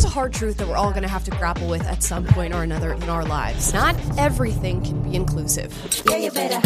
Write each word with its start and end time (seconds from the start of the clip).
Here's 0.00 0.12
a 0.12 0.14
hard 0.14 0.32
truth 0.32 0.56
that 0.56 0.66
we're 0.66 0.78
all 0.78 0.92
going 0.92 1.02
to 1.02 1.10
have 1.10 1.24
to 1.24 1.30
grapple 1.32 1.68
with 1.68 1.86
at 1.86 2.02
some 2.02 2.24
point 2.24 2.54
or 2.54 2.62
another 2.62 2.94
in 2.94 3.10
our 3.10 3.22
lives. 3.22 3.74
Not 3.74 3.94
everything 4.16 4.82
can 4.82 5.02
be 5.02 5.14
inclusive. 5.14 5.76
Yeah, 6.08 6.16
you 6.16 6.30
better. 6.30 6.58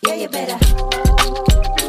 Yeah, 0.00 0.14
you 0.14 0.28
better. 0.30 1.85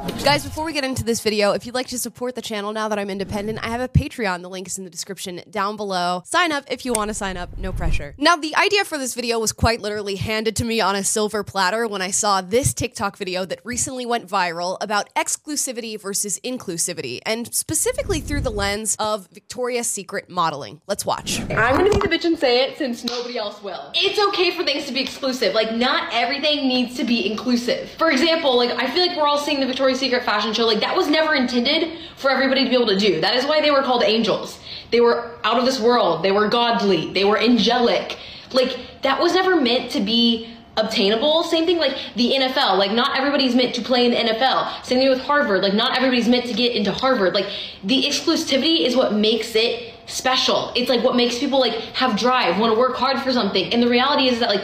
Guys, 0.00 0.44
before 0.44 0.64
we 0.64 0.72
get 0.72 0.82
into 0.82 1.04
this 1.04 1.20
video, 1.20 1.52
if 1.52 1.66
you'd 1.66 1.74
like 1.74 1.88
to 1.88 1.98
support 1.98 2.34
the 2.34 2.40
channel 2.40 2.72
now 2.72 2.88
that 2.88 2.98
I'm 2.98 3.10
independent, 3.10 3.58
I 3.62 3.68
have 3.68 3.82
a 3.82 3.88
Patreon. 3.88 4.40
The 4.40 4.48
link 4.48 4.66
is 4.66 4.78
in 4.78 4.84
the 4.84 4.90
description 4.90 5.42
down 5.50 5.76
below. 5.76 6.22
Sign 6.24 6.52
up 6.52 6.64
if 6.70 6.86
you 6.86 6.94
want 6.94 7.08
to 7.08 7.14
sign 7.14 7.36
up, 7.36 7.58
no 7.58 7.70
pressure. 7.70 8.14
Now, 8.16 8.36
the 8.36 8.56
idea 8.56 8.84
for 8.84 8.96
this 8.96 9.14
video 9.14 9.38
was 9.38 9.52
quite 9.52 9.80
literally 9.80 10.16
handed 10.16 10.56
to 10.56 10.64
me 10.64 10.80
on 10.80 10.96
a 10.96 11.04
silver 11.04 11.44
platter 11.44 11.86
when 11.86 12.00
I 12.00 12.12
saw 12.12 12.40
this 12.40 12.72
TikTok 12.72 13.18
video 13.18 13.44
that 13.44 13.60
recently 13.62 14.06
went 14.06 14.26
viral 14.26 14.78
about 14.80 15.12
exclusivity 15.14 16.00
versus 16.00 16.40
inclusivity, 16.42 17.20
and 17.26 17.52
specifically 17.54 18.20
through 18.20 18.40
the 18.40 18.50
lens 18.50 18.96
of 18.98 19.28
Victoria's 19.32 19.88
Secret 19.88 20.30
modeling. 20.30 20.80
Let's 20.86 21.04
watch. 21.04 21.40
I'm 21.40 21.76
gonna 21.76 21.90
be 21.90 21.98
the 21.98 22.08
bitch 22.08 22.24
and 22.24 22.38
say 22.38 22.64
it 22.64 22.78
since 22.78 23.04
nobody 23.04 23.36
else 23.36 23.62
will. 23.62 23.90
It's 23.94 24.18
okay 24.28 24.56
for 24.56 24.64
things 24.64 24.86
to 24.86 24.92
be 24.92 25.00
exclusive. 25.00 25.54
Like, 25.54 25.74
not 25.74 26.08
everything 26.12 26.68
needs 26.68 26.96
to 26.96 27.04
be 27.04 27.30
inclusive. 27.30 27.90
For 27.98 28.10
example, 28.10 28.56
like, 28.56 28.70
I 28.70 28.88
feel 28.90 29.06
like 29.06 29.16
we're 29.16 29.26
all 29.26 29.38
seeing 29.38 29.60
the 29.60 29.66
Victoria's 29.66 29.89
Secret 29.94 30.24
fashion 30.24 30.52
show. 30.52 30.66
Like, 30.66 30.80
that 30.80 30.96
was 30.96 31.08
never 31.08 31.34
intended 31.34 31.98
for 32.16 32.30
everybody 32.30 32.64
to 32.64 32.70
be 32.70 32.76
able 32.76 32.88
to 32.88 32.98
do. 32.98 33.20
That 33.20 33.36
is 33.36 33.44
why 33.44 33.60
they 33.60 33.70
were 33.70 33.82
called 33.82 34.02
angels. 34.02 34.58
They 34.90 35.00
were 35.00 35.38
out 35.44 35.58
of 35.58 35.64
this 35.64 35.80
world. 35.80 36.24
They 36.24 36.32
were 36.32 36.48
godly. 36.48 37.12
They 37.12 37.24
were 37.24 37.38
angelic. 37.38 38.18
Like, 38.52 38.78
that 39.02 39.20
was 39.20 39.34
never 39.34 39.60
meant 39.60 39.90
to 39.92 40.00
be 40.00 40.54
obtainable. 40.76 41.42
Same 41.44 41.66
thing 41.66 41.78
like 41.78 41.96
the 42.16 42.32
NFL. 42.32 42.78
Like 42.78 42.92
not 42.92 43.18
everybody's 43.18 43.54
meant 43.54 43.74
to 43.74 43.82
play 43.82 44.06
in 44.06 44.12
the 44.12 44.32
NFL. 44.32 44.84
Same 44.84 44.98
thing 44.98 45.08
with 45.08 45.20
Harvard. 45.20 45.62
Like 45.62 45.74
not 45.74 45.96
everybody's 45.96 46.28
meant 46.28 46.46
to 46.46 46.54
get 46.54 46.74
into 46.74 46.92
Harvard. 46.92 47.34
Like 47.34 47.46
the 47.84 48.04
exclusivity 48.04 48.86
is 48.86 48.96
what 48.96 49.12
makes 49.12 49.54
it 49.54 49.94
special. 50.06 50.72
It's 50.74 50.88
like 50.88 51.02
what 51.02 51.16
makes 51.16 51.38
people 51.38 51.60
like 51.60 51.74
have 51.94 52.18
drive, 52.18 52.58
want 52.58 52.72
to 52.72 52.78
work 52.78 52.96
hard 52.96 53.20
for 53.20 53.32
something. 53.32 53.72
And 53.72 53.82
the 53.82 53.88
reality 53.88 54.28
is 54.28 54.40
that 54.40 54.48
like 54.48 54.62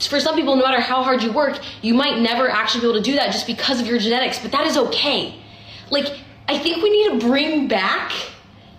for 0.00 0.20
some 0.20 0.34
people, 0.34 0.56
no 0.56 0.62
matter 0.62 0.80
how 0.80 1.02
hard 1.02 1.22
you 1.22 1.32
work, 1.32 1.58
you 1.82 1.94
might 1.94 2.20
never 2.20 2.48
actually 2.48 2.82
be 2.82 2.86
able 2.88 2.98
to 2.98 3.02
do 3.02 3.14
that 3.16 3.32
just 3.32 3.46
because 3.46 3.80
of 3.80 3.86
your 3.86 3.98
genetics, 3.98 4.38
but 4.38 4.52
that 4.52 4.66
is 4.66 4.76
okay. 4.76 5.34
Like, 5.90 6.18
I 6.48 6.58
think 6.58 6.82
we 6.82 6.90
need 6.90 7.20
to 7.20 7.26
bring 7.26 7.66
back 7.66 8.12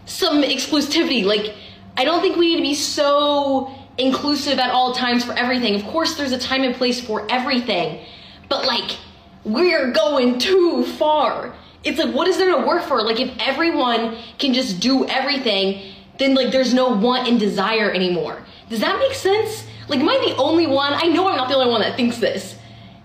some 0.05 0.43
exclusivity. 0.43 1.25
Like, 1.25 1.53
I 1.97 2.05
don't 2.05 2.21
think 2.21 2.37
we 2.37 2.49
need 2.49 2.57
to 2.57 2.61
be 2.61 2.75
so 2.75 3.73
inclusive 3.97 4.59
at 4.59 4.69
all 4.69 4.93
times 4.93 5.25
for 5.25 5.33
everything. 5.33 5.75
Of 5.75 5.83
course, 5.85 6.15
there's 6.15 6.31
a 6.31 6.37
time 6.37 6.63
and 6.63 6.75
place 6.75 7.01
for 7.01 7.25
everything, 7.31 8.05
but 8.47 8.65
like, 8.65 8.97
we're 9.43 9.91
going 9.91 10.37
too 10.39 10.85
far. 10.85 11.53
It's 11.83 11.97
like, 11.97 12.13
what 12.13 12.27
is 12.27 12.37
there 12.37 12.51
to 12.51 12.65
work 12.67 12.83
for? 12.83 13.01
Like, 13.01 13.19
if 13.19 13.31
everyone 13.39 14.17
can 14.37 14.53
just 14.53 14.79
do 14.79 15.07
everything, 15.07 15.93
then 16.19 16.35
like, 16.35 16.51
there's 16.51 16.73
no 16.73 16.89
want 16.89 17.27
and 17.27 17.39
desire 17.39 17.91
anymore. 17.91 18.43
Does 18.69 18.81
that 18.81 18.99
make 18.99 19.13
sense? 19.13 19.65
Like, 19.87 19.99
am 19.99 20.09
I 20.09 20.17
the 20.27 20.35
only 20.35 20.67
one? 20.67 20.93
I 20.93 21.07
know 21.07 21.27
I'm 21.27 21.37
not 21.37 21.47
the 21.47 21.55
only 21.55 21.71
one 21.71 21.81
that 21.81 21.95
thinks 21.95 22.17
this. 22.17 22.57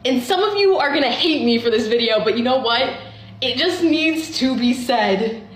And 0.04 0.22
some 0.22 0.42
of 0.42 0.56
you 0.56 0.76
are 0.76 0.92
gonna 0.92 1.10
hate 1.10 1.44
me 1.44 1.58
for 1.58 1.70
this 1.70 1.86
video, 1.86 2.24
but 2.24 2.36
you 2.36 2.42
know 2.42 2.58
what? 2.58 2.96
It 3.40 3.56
just 3.56 3.82
needs 3.82 4.38
to 4.38 4.56
be 4.56 4.74
said. 4.74 5.46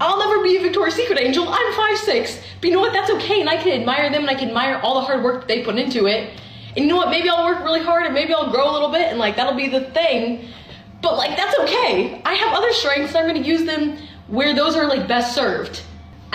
I'll 0.00 0.18
never 0.18 0.42
be 0.42 0.56
a 0.56 0.60
Victoria's 0.60 0.94
Secret 0.94 1.18
angel. 1.18 1.48
I'm 1.48 1.72
5'6. 1.72 2.38
But 2.60 2.68
you 2.68 2.74
know 2.74 2.80
what? 2.80 2.92
That's 2.92 3.10
okay. 3.12 3.40
And 3.40 3.48
I 3.48 3.56
can 3.56 3.72
admire 3.80 4.10
them 4.10 4.22
and 4.22 4.30
I 4.30 4.34
can 4.34 4.48
admire 4.48 4.80
all 4.82 4.94
the 4.94 5.00
hard 5.00 5.24
work 5.24 5.40
that 5.40 5.48
they 5.48 5.64
put 5.64 5.76
into 5.76 6.06
it. 6.06 6.38
And 6.76 6.84
you 6.84 6.90
know 6.90 6.96
what? 6.96 7.08
Maybe 7.08 7.28
I'll 7.28 7.44
work 7.44 7.60
really 7.64 7.82
hard 7.82 8.04
and 8.04 8.14
maybe 8.14 8.34
I'll 8.34 8.50
grow 8.50 8.70
a 8.70 8.72
little 8.72 8.90
bit 8.90 9.08
and 9.08 9.18
like 9.18 9.36
that'll 9.36 9.54
be 9.54 9.68
the 9.68 9.80
thing. 9.92 10.48
But 11.00 11.16
like 11.16 11.36
that's 11.36 11.58
okay. 11.60 12.20
I 12.24 12.34
have 12.34 12.54
other 12.54 12.72
strengths 12.72 13.14
and 13.14 13.18
I'm 13.18 13.34
gonna 13.34 13.46
use 13.46 13.64
them 13.64 13.96
where 14.28 14.54
those 14.54 14.76
are 14.76 14.86
like 14.86 15.08
best 15.08 15.34
served. 15.34 15.82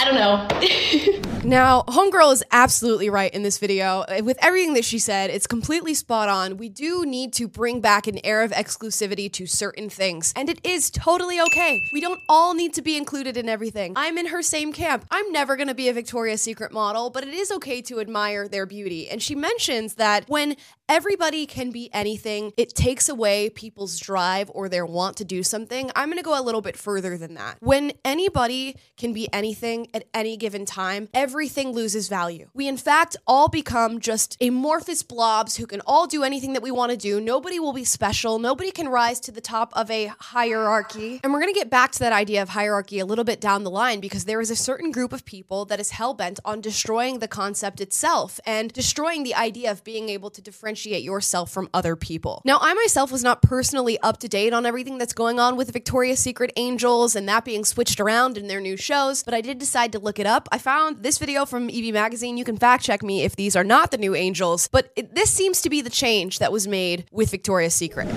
I 0.02 0.06
don't 0.06 0.16
know. 0.16 1.22
Now, 1.44 1.82
Homegirl 1.88 2.34
is 2.34 2.44
absolutely 2.52 3.10
right 3.10 3.34
in 3.34 3.42
this 3.42 3.58
video. 3.58 4.06
With 4.22 4.38
everything 4.44 4.76
that 4.76 4.86
she 4.86 5.00
said, 5.00 5.32
it's 5.32 5.48
completely 5.48 5.96
spot 5.96 6.30
on. 6.30 6.58
We 6.58 6.70
do 6.70 7.04
need 7.04 7.34
to 7.34 7.48
bring 7.48 7.82
back 7.82 8.06
an 8.06 8.20
air 8.24 8.44
of 8.44 8.52
exclusivity 8.52 9.32
to 9.34 9.48
certain 9.48 9.90
things, 9.90 10.34
and 10.36 10.50
it 10.50 10.60
is 10.64 10.92
totally 10.92 11.42
okay. 11.42 11.82
We 11.94 12.00
don't 12.00 12.22
all 12.30 12.54
need 12.54 12.76
to 12.76 12.84
be 12.84 12.96
included 12.96 13.38
in 13.38 13.50
everything. 13.50 13.94
I'm 13.96 14.20
in 14.20 14.28
her 14.28 14.44
same 14.44 14.72
camp. 14.72 15.06
I'm 15.10 15.32
never 15.32 15.58
to 15.58 15.74
be 15.74 15.90
a 15.90 15.94
Victoria's 15.94 16.44
Secret 16.44 16.72
model, 16.72 17.10
but 17.10 17.24
it 17.24 17.34
is 17.34 17.52
okay 17.54 17.82
to 17.84 18.00
admire 18.00 18.48
their 18.48 18.68
beauty. 18.68 19.10
And 19.10 19.20
she 19.20 19.34
mentions 19.34 19.96
that 19.96 20.26
when 20.28 20.56
everybody 20.88 21.48
can 21.48 21.72
be 21.72 21.90
anything, 21.92 22.52
it 22.56 22.76
takes 22.76 23.10
away 23.10 23.50
people's 23.50 23.98
drive 23.98 24.52
or 24.54 24.70
their 24.70 24.86
want 24.86 25.18
to 25.18 25.26
do 25.26 25.42
something. 25.42 25.90
I'm 25.96 26.10
to 26.12 26.24
go 26.24 26.40
a 26.40 26.44
little 26.44 26.62
bit 26.62 26.78
further 26.78 27.18
than 27.18 27.34
that. 27.34 27.58
When 27.62 27.94
anybody 28.06 28.76
can 28.98 29.12
be 29.12 29.32
anything 29.34 29.88
at 29.94 30.06
any 30.14 30.38
given 30.38 30.66
time, 30.66 31.10
everything 31.14 31.72
loses 31.72 32.08
value. 32.08 32.50
We, 32.54 32.68
in 32.68 32.78
fact, 32.78 33.18
all 33.28 33.48
become 33.48 34.00
just 34.00 34.38
amorphous 34.42 35.04
blobs 35.04 35.58
who 35.58 35.68
can 35.68 35.82
all 35.82 36.08
do 36.08 36.24
anything 36.24 36.54
that 36.54 36.64
we 36.64 36.72
want 36.72 36.92
to 36.92 36.98
do. 36.98 37.20
Nobody 37.20 37.60
will 37.60 37.74
be 37.74 37.84
special. 37.84 38.40
Nobody 38.40 38.72
can 38.72 38.88
rise 38.88 39.20
to 39.22 39.32
the 39.32 39.42
top 39.42 39.72
of 39.76 39.90
a 39.92 40.08
hierarchy. 40.20 41.20
And 41.24 41.34
we're 41.34 41.42
going 41.42 41.54
to 41.54 41.60
get 41.60 41.70
back 41.70 41.92
to 41.94 42.00
that 42.00 42.14
idea 42.14 42.42
of 42.42 42.50
hierarchy 42.50 43.00
a 43.00 43.06
little 43.06 43.24
bit 43.24 43.42
down 43.42 43.64
the 43.64 43.70
line 43.70 44.00
because 44.00 44.26
there 44.26 44.42
is 44.42 44.52
a 44.52 44.56
certain 44.56 44.92
group 44.92 45.14
of 45.14 45.26
people 45.26 45.66
that 45.66 45.80
is 45.80 45.92
hell 45.92 46.14
bent 46.14 46.40
on 46.46 46.62
destroying 46.62 47.20
the 47.20 47.28
concept 47.28 47.82
itself 47.82 48.40
and 48.46 48.72
destroying 48.74 49.24
the 49.24 49.36
idea 49.36 49.72
of 49.72 49.84
being 49.84 50.10
able 50.10 50.30
to 50.30 50.42
differentiate 50.42 51.04
yourself 51.04 51.52
from 51.52 51.70
other 51.74 51.96
people. 51.96 52.42
Now, 52.46 52.58
I 52.62 52.74
myself 52.74 53.12
was 53.12 53.24
not 53.24 53.42
personally 53.42 54.00
up 54.00 54.20
to 54.20 54.28
date 54.28 54.54
on 54.54 54.66
everything 54.66 54.98
that's 54.98 55.14
going 55.14 55.40
on 55.40 55.56
with 55.56 55.72
Victoria's 55.72 56.20
Secret 56.20 56.52
Angels 56.56 57.16
and 57.16 57.28
that 57.28 57.46
being 57.46 57.66
switched 57.66 58.00
around 58.00 58.38
in 58.38 58.48
their 58.48 58.62
new 58.62 58.78
shows, 58.78 59.24
but 59.24 59.34
I 59.34 59.42
did 59.42 59.60
decide 59.72 59.94
to 59.94 60.00
look 60.00 60.20
it 60.20 60.26
up. 60.26 60.50
I 60.52 60.58
found 60.58 61.02
this 61.02 61.18
video 61.18 61.46
from 61.46 61.70
Evie 61.70 61.94
Magazine. 61.94 62.36
You 62.36 62.44
can 62.44 62.58
fact 62.58 62.84
check 62.84 63.02
me 63.02 63.24
if 63.24 63.38
these 63.38 63.56
are 63.56 63.64
not 63.64 63.92
the 63.92 63.98
new 63.98 64.14
angels, 64.14 64.68
but 64.68 64.92
it, 64.98 65.16
this 65.16 65.30
seems 65.30 65.62
to 65.62 65.70
be 65.70 65.80
the 65.80 65.90
change 65.90 66.40
that 66.40 66.52
was 66.52 66.68
made 66.68 67.06
with 67.10 67.32
Victoria's 67.32 67.74
Secret. 67.74 68.10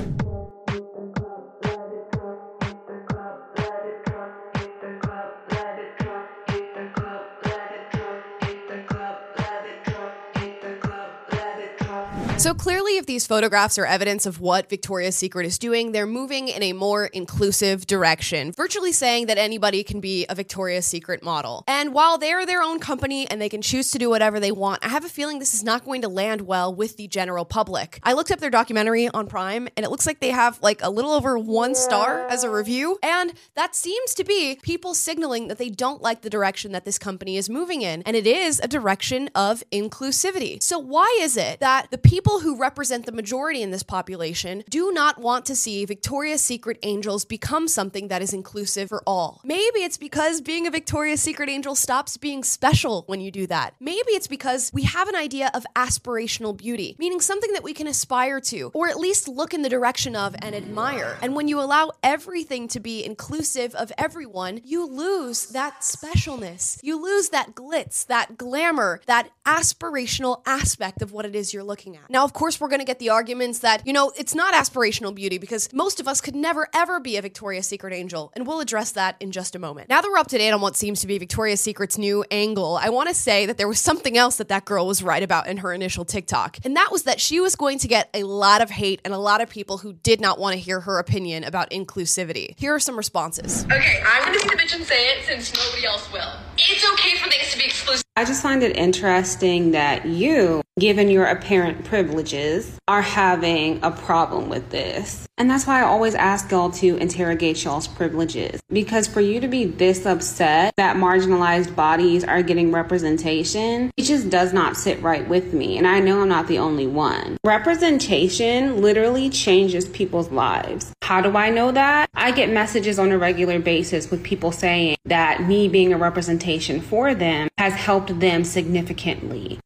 So 12.44 12.52
clearly, 12.52 12.98
if 12.98 13.06
these 13.06 13.26
photographs 13.26 13.78
are 13.78 13.86
evidence 13.86 14.26
of 14.26 14.38
what 14.38 14.68
Victoria's 14.68 15.16
Secret 15.16 15.46
is 15.46 15.58
doing, 15.58 15.92
they're 15.92 16.04
moving 16.04 16.48
in 16.48 16.62
a 16.62 16.74
more 16.74 17.06
inclusive 17.06 17.86
direction, 17.86 18.52
virtually 18.52 18.92
saying 18.92 19.28
that 19.28 19.38
anybody 19.38 19.82
can 19.82 19.98
be 19.98 20.26
a 20.28 20.34
Victoria's 20.34 20.86
Secret 20.86 21.22
model. 21.22 21.64
And 21.66 21.94
while 21.94 22.18
they're 22.18 22.44
their 22.44 22.60
own 22.62 22.80
company 22.80 23.26
and 23.30 23.40
they 23.40 23.48
can 23.48 23.62
choose 23.62 23.90
to 23.92 23.98
do 23.98 24.10
whatever 24.10 24.40
they 24.40 24.52
want, 24.52 24.84
I 24.84 24.90
have 24.90 25.06
a 25.06 25.08
feeling 25.08 25.38
this 25.38 25.54
is 25.54 25.64
not 25.64 25.86
going 25.86 26.02
to 26.02 26.08
land 26.10 26.42
well 26.42 26.74
with 26.74 26.98
the 26.98 27.08
general 27.08 27.46
public. 27.46 27.98
I 28.02 28.12
looked 28.12 28.30
up 28.30 28.40
their 28.40 28.50
documentary 28.50 29.08
on 29.08 29.26
Prime 29.26 29.66
and 29.74 29.86
it 29.86 29.88
looks 29.88 30.04
like 30.04 30.20
they 30.20 30.28
have 30.28 30.60
like 30.60 30.82
a 30.82 30.90
little 30.90 31.12
over 31.12 31.38
one 31.38 31.74
star 31.74 32.26
as 32.28 32.44
a 32.44 32.50
review. 32.50 32.98
And 33.02 33.32
that 33.54 33.74
seems 33.74 34.12
to 34.16 34.22
be 34.22 34.58
people 34.60 34.92
signaling 34.92 35.48
that 35.48 35.56
they 35.56 35.70
don't 35.70 36.02
like 36.02 36.20
the 36.20 36.28
direction 36.28 36.72
that 36.72 36.84
this 36.84 36.98
company 36.98 37.38
is 37.38 37.48
moving 37.48 37.80
in. 37.80 38.02
And 38.02 38.14
it 38.14 38.26
is 38.26 38.60
a 38.62 38.68
direction 38.68 39.30
of 39.34 39.62
inclusivity. 39.72 40.62
So, 40.62 40.78
why 40.78 41.10
is 41.22 41.38
it 41.38 41.60
that 41.60 41.90
the 41.90 41.96
people 41.96 42.33
who 42.40 42.56
represent 42.56 43.06
the 43.06 43.12
majority 43.12 43.62
in 43.62 43.70
this 43.70 43.82
population 43.82 44.64
do 44.68 44.92
not 44.92 45.18
want 45.18 45.46
to 45.46 45.56
see 45.56 45.84
Victoria's 45.84 46.42
Secret 46.42 46.78
angels 46.82 47.24
become 47.24 47.68
something 47.68 48.08
that 48.08 48.22
is 48.22 48.32
inclusive 48.32 48.88
for 48.88 49.02
all. 49.06 49.40
Maybe 49.44 49.80
it's 49.80 49.98
because 49.98 50.40
being 50.40 50.66
a 50.66 50.70
Victoria's 50.70 51.20
Secret 51.20 51.48
angel 51.48 51.74
stops 51.74 52.16
being 52.16 52.44
special 52.44 53.04
when 53.06 53.20
you 53.20 53.30
do 53.30 53.46
that. 53.46 53.74
Maybe 53.80 54.12
it's 54.12 54.26
because 54.26 54.70
we 54.72 54.82
have 54.82 55.08
an 55.08 55.16
idea 55.16 55.50
of 55.54 55.66
aspirational 55.76 56.56
beauty, 56.56 56.96
meaning 56.98 57.20
something 57.20 57.52
that 57.52 57.62
we 57.62 57.72
can 57.72 57.86
aspire 57.86 58.40
to, 58.40 58.70
or 58.74 58.88
at 58.88 58.98
least 58.98 59.28
look 59.28 59.54
in 59.54 59.62
the 59.62 59.68
direction 59.68 60.16
of 60.16 60.34
and 60.40 60.54
admire. 60.54 61.16
And 61.22 61.34
when 61.34 61.48
you 61.48 61.60
allow 61.60 61.92
everything 62.02 62.68
to 62.68 62.80
be 62.80 63.04
inclusive 63.04 63.74
of 63.74 63.92
everyone, 63.98 64.60
you 64.64 64.86
lose 64.86 65.46
that 65.46 65.80
specialness. 65.80 66.80
You 66.82 67.02
lose 67.02 67.30
that 67.30 67.54
glitz, 67.54 68.06
that 68.06 68.36
glamour, 68.36 69.00
that 69.06 69.30
aspirational 69.46 70.42
aspect 70.46 71.02
of 71.02 71.12
what 71.12 71.24
it 71.24 71.34
is 71.34 71.52
you're 71.52 71.62
looking 71.64 71.96
at. 71.96 72.10
Now, 72.10 72.23
of 72.24 72.32
course, 72.32 72.60
we're 72.60 72.68
going 72.68 72.80
to 72.80 72.86
get 72.86 72.98
the 72.98 73.10
arguments 73.10 73.60
that, 73.60 73.86
you 73.86 73.92
know, 73.92 74.12
it's 74.16 74.34
not 74.34 74.54
aspirational 74.54 75.14
beauty 75.14 75.38
because 75.38 75.72
most 75.72 76.00
of 76.00 76.08
us 76.08 76.20
could 76.20 76.34
never 76.34 76.68
ever 76.74 76.98
be 76.98 77.16
a 77.16 77.22
Victoria's 77.22 77.66
Secret 77.66 77.92
angel, 77.92 78.32
and 78.34 78.46
we'll 78.46 78.60
address 78.60 78.92
that 78.92 79.16
in 79.20 79.30
just 79.30 79.54
a 79.54 79.58
moment. 79.58 79.88
Now 79.88 80.00
that 80.00 80.08
we're 80.08 80.18
up 80.18 80.28
to 80.28 80.38
date 80.38 80.50
on 80.50 80.60
what 80.60 80.76
seems 80.76 81.00
to 81.00 81.06
be 81.06 81.18
Victoria's 81.18 81.60
Secret's 81.60 81.98
new 81.98 82.24
angle, 82.30 82.78
I 82.80 82.88
want 82.88 83.08
to 83.08 83.14
say 83.14 83.46
that 83.46 83.58
there 83.58 83.68
was 83.68 83.78
something 83.78 84.16
else 84.16 84.36
that 84.36 84.48
that 84.48 84.64
girl 84.64 84.86
was 84.86 85.02
right 85.02 85.22
about 85.22 85.46
in 85.46 85.58
her 85.58 85.72
initial 85.72 86.04
TikTok, 86.04 86.58
and 86.64 86.76
that 86.76 86.90
was 86.90 87.02
that 87.04 87.20
she 87.20 87.40
was 87.40 87.56
going 87.56 87.78
to 87.78 87.88
get 87.88 88.08
a 88.14 88.24
lot 88.24 88.62
of 88.62 88.70
hate 88.70 89.00
and 89.04 89.12
a 89.12 89.18
lot 89.18 89.40
of 89.40 89.50
people 89.50 89.78
who 89.78 89.92
did 89.92 90.20
not 90.20 90.38
want 90.38 90.54
to 90.54 90.58
hear 90.58 90.80
her 90.80 90.98
opinion 90.98 91.44
about 91.44 91.70
inclusivity. 91.70 92.58
Here 92.58 92.74
are 92.74 92.80
some 92.80 92.96
responses. 92.96 93.64
okay, 93.66 94.02
I'm 94.06 94.24
gonna 94.24 94.38
be 94.38 94.48
the 94.48 94.62
bitch 94.62 94.74
and 94.74 94.84
say 94.84 95.08
it 95.10 95.26
since 95.26 95.54
nobody 95.54 95.86
else 95.86 96.10
will. 96.12 96.32
It's 96.56 96.90
okay 96.92 97.18
for 97.18 97.30
things 97.30 97.52
to 97.52 97.58
be 97.58 97.64
exclusive. 97.64 98.04
I 98.16 98.24
just 98.24 98.42
find 98.42 98.62
it 98.62 98.76
interesting 98.76 99.72
that 99.72 100.06
you 100.06 100.62
given 100.78 101.08
your 101.08 101.26
apparent 101.26 101.84
privileges, 101.84 102.78
are 102.88 103.02
having 103.02 103.78
a 103.84 103.90
problem 103.90 104.48
with 104.48 104.70
this. 104.70 105.26
And 105.38 105.50
that's 105.50 105.66
why 105.66 105.80
I 105.80 105.84
always 105.84 106.14
ask 106.14 106.50
y'all 106.50 106.70
to 106.72 106.96
interrogate 106.96 107.62
y'all's 107.64 107.88
privileges. 107.88 108.60
Because 108.68 109.06
for 109.06 109.20
you 109.20 109.40
to 109.40 109.48
be 109.48 109.64
this 109.64 110.06
upset 110.06 110.74
that 110.76 110.96
marginalized 110.96 111.74
bodies 111.74 112.24
are 112.24 112.42
getting 112.42 112.72
representation, 112.72 113.90
it 113.96 114.02
just 114.02 114.30
does 114.30 114.52
not 114.52 114.76
sit 114.76 115.00
right 115.02 115.28
with 115.28 115.52
me. 115.52 115.78
And 115.78 115.86
I 115.86 116.00
know 116.00 116.22
I'm 116.22 116.28
not 116.28 116.46
the 116.46 116.58
only 116.58 116.86
one. 116.86 117.36
Representation 117.44 118.80
literally 118.80 119.30
changes 119.30 119.88
people's 119.88 120.30
lives. 120.30 120.92
How 121.02 121.20
do 121.20 121.36
I 121.36 121.50
know 121.50 121.72
that? 121.72 122.08
I 122.14 122.30
get 122.30 122.50
messages 122.50 122.98
on 122.98 123.12
a 123.12 123.18
regular 123.18 123.58
basis 123.58 124.10
with 124.10 124.22
people 124.22 124.52
saying 124.52 124.96
that 125.04 125.42
me 125.42 125.68
being 125.68 125.92
a 125.92 125.98
representation 125.98 126.80
for 126.80 127.14
them 127.14 127.48
has 127.58 127.74
helped 127.74 128.20
them 128.20 128.44
significantly. 128.44 129.58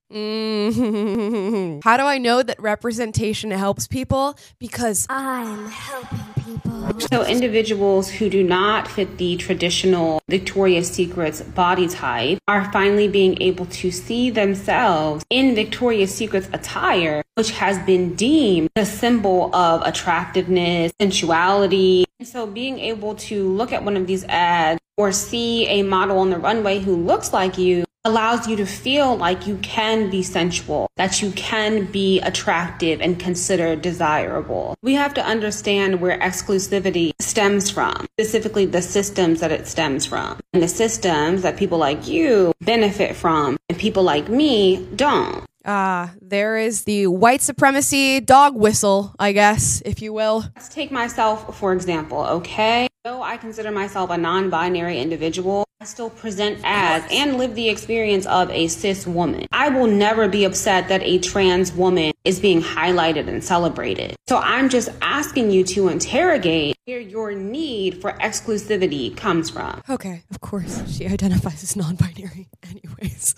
How 1.82 1.97
do 1.97 2.03
I 2.03 2.19
know 2.19 2.43
that 2.43 2.61
representation 2.61 3.50
helps 3.50 3.87
people? 3.87 4.37
Because 4.59 5.06
I'm 5.09 5.69
helping 5.69 6.19
people. 6.44 7.00
So, 7.00 7.25
individuals 7.25 8.11
who 8.11 8.29
do 8.29 8.43
not 8.43 8.87
fit 8.87 9.17
the 9.17 9.37
traditional 9.37 10.20
Victoria's 10.29 10.91
Secret's 10.91 11.41
body 11.41 11.88
type 11.88 12.38
are 12.47 12.70
finally 12.70 13.09
being 13.09 13.41
able 13.41 13.65
to 13.67 13.91
see 13.91 14.29
themselves 14.29 15.25
in 15.31 15.55
Victoria's 15.55 16.15
Secret's 16.15 16.49
attire, 16.53 17.23
which 17.37 17.53
has 17.53 17.79
been 17.87 18.14
deemed 18.14 18.69
the 18.75 18.85
symbol 18.85 19.55
of 19.55 19.81
attractiveness, 19.87 20.93
sensuality. 21.00 22.05
And 22.19 22.29
so, 22.29 22.47
being 22.47 22.79
able 22.79 23.14
to 23.14 23.49
look 23.49 23.73
at 23.73 23.85
one 23.85 23.97
of 23.97 24.06
these 24.06 24.25
ads 24.25 24.81
or 24.99 25.12
see 25.12 25.67
a 25.69 25.82
model 25.82 26.19
on 26.19 26.29
the 26.29 26.38
runway 26.38 26.81
who 26.81 26.94
looks 26.94 27.32
like 27.32 27.56
you 27.56 27.85
allows 28.05 28.47
you 28.47 28.56
to 28.56 28.67
feel 28.67 29.17
like 29.17 29.47
you 29.47 29.56
can 29.59 30.11
be 30.11 30.23
sensual, 30.23 30.89
that 30.97 31.21
you 31.21 31.31
can 31.33 31.85
be 31.87 32.21
attractive 32.21 33.00
and 33.00 33.19
considered 33.19 33.83
desirable. 33.83 34.75
We 34.83 34.95
have 34.95 35.15
to 35.15 35.25
understand 35.25 36.00
where 36.00 36.19
exclusivity 36.19 37.12
stems 37.19 37.71
from, 37.71 38.06
specifically 38.19 38.67
the 38.67 38.83
systems 38.83 39.41
that 39.41 39.53
it 39.53 39.67
stems 39.67 40.06
from, 40.06 40.39
and 40.53 40.62
the 40.62 40.69
systems 40.69 41.43
that 41.43 41.56
people 41.56 41.79
like 41.79 42.06
you 42.06 42.53
benefit 42.61 43.17
from, 43.17 43.56
and 43.69 43.79
people 43.79 44.03
like 44.03 44.29
me 44.29 44.87
don't. 44.97 45.48
Ah, 45.70 46.15
there 46.23 46.56
is 46.56 46.85
the 46.85 47.09
white 47.09 47.43
supremacy 47.43 48.20
dog 48.20 48.56
whistle, 48.56 49.15
I 49.19 49.32
guess, 49.32 49.82
if 49.85 50.00
you 50.00 50.15
will. 50.15 50.47
Let's 50.56 50.70
take 50.70 50.91
myself 50.91 51.59
for 51.59 51.75
example, 51.75 52.25
okay? 52.25 52.88
Though 53.05 53.20
I 53.23 53.37
consider 53.37 53.70
myself 53.70 54.09
a 54.09 54.17
non 54.17 54.49
binary 54.49 54.99
individual, 54.99 55.67
I 55.82 55.85
still 55.85 56.09
present 56.09 56.59
as 56.65 57.05
and 57.12 57.37
live 57.37 57.55
the 57.55 57.69
experience 57.69 58.25
of 58.25 58.50
a 58.50 58.69
cis 58.69 59.06
woman. 59.06 59.47
I 59.53 59.69
will 59.69 59.87
never 59.87 60.26
be 60.26 60.44
upset 60.44 60.88
that 60.88 61.03
a 61.03 61.19
trans 61.19 61.71
woman 61.71 62.12
is 62.25 62.41
being 62.41 62.62
highlighted 62.62 63.29
and 63.29 63.44
celebrated. 63.44 64.17
So 64.26 64.38
I'm 64.38 64.71
just 64.71 64.88
asking 65.03 65.50
you 65.50 65.64
to 65.64 65.88
interrogate 65.88 66.76
where 66.87 66.99
your 66.99 67.32
need 67.32 68.00
for 68.00 68.12
exclusivity 68.12 69.14
comes 69.14 69.50
from. 69.50 69.82
Okay, 69.91 70.23
of 70.31 70.41
course, 70.41 70.91
she 70.91 71.06
identifies 71.06 71.62
as 71.62 71.76
non 71.76 71.97
binary, 71.97 72.49
anyways. 72.71 73.35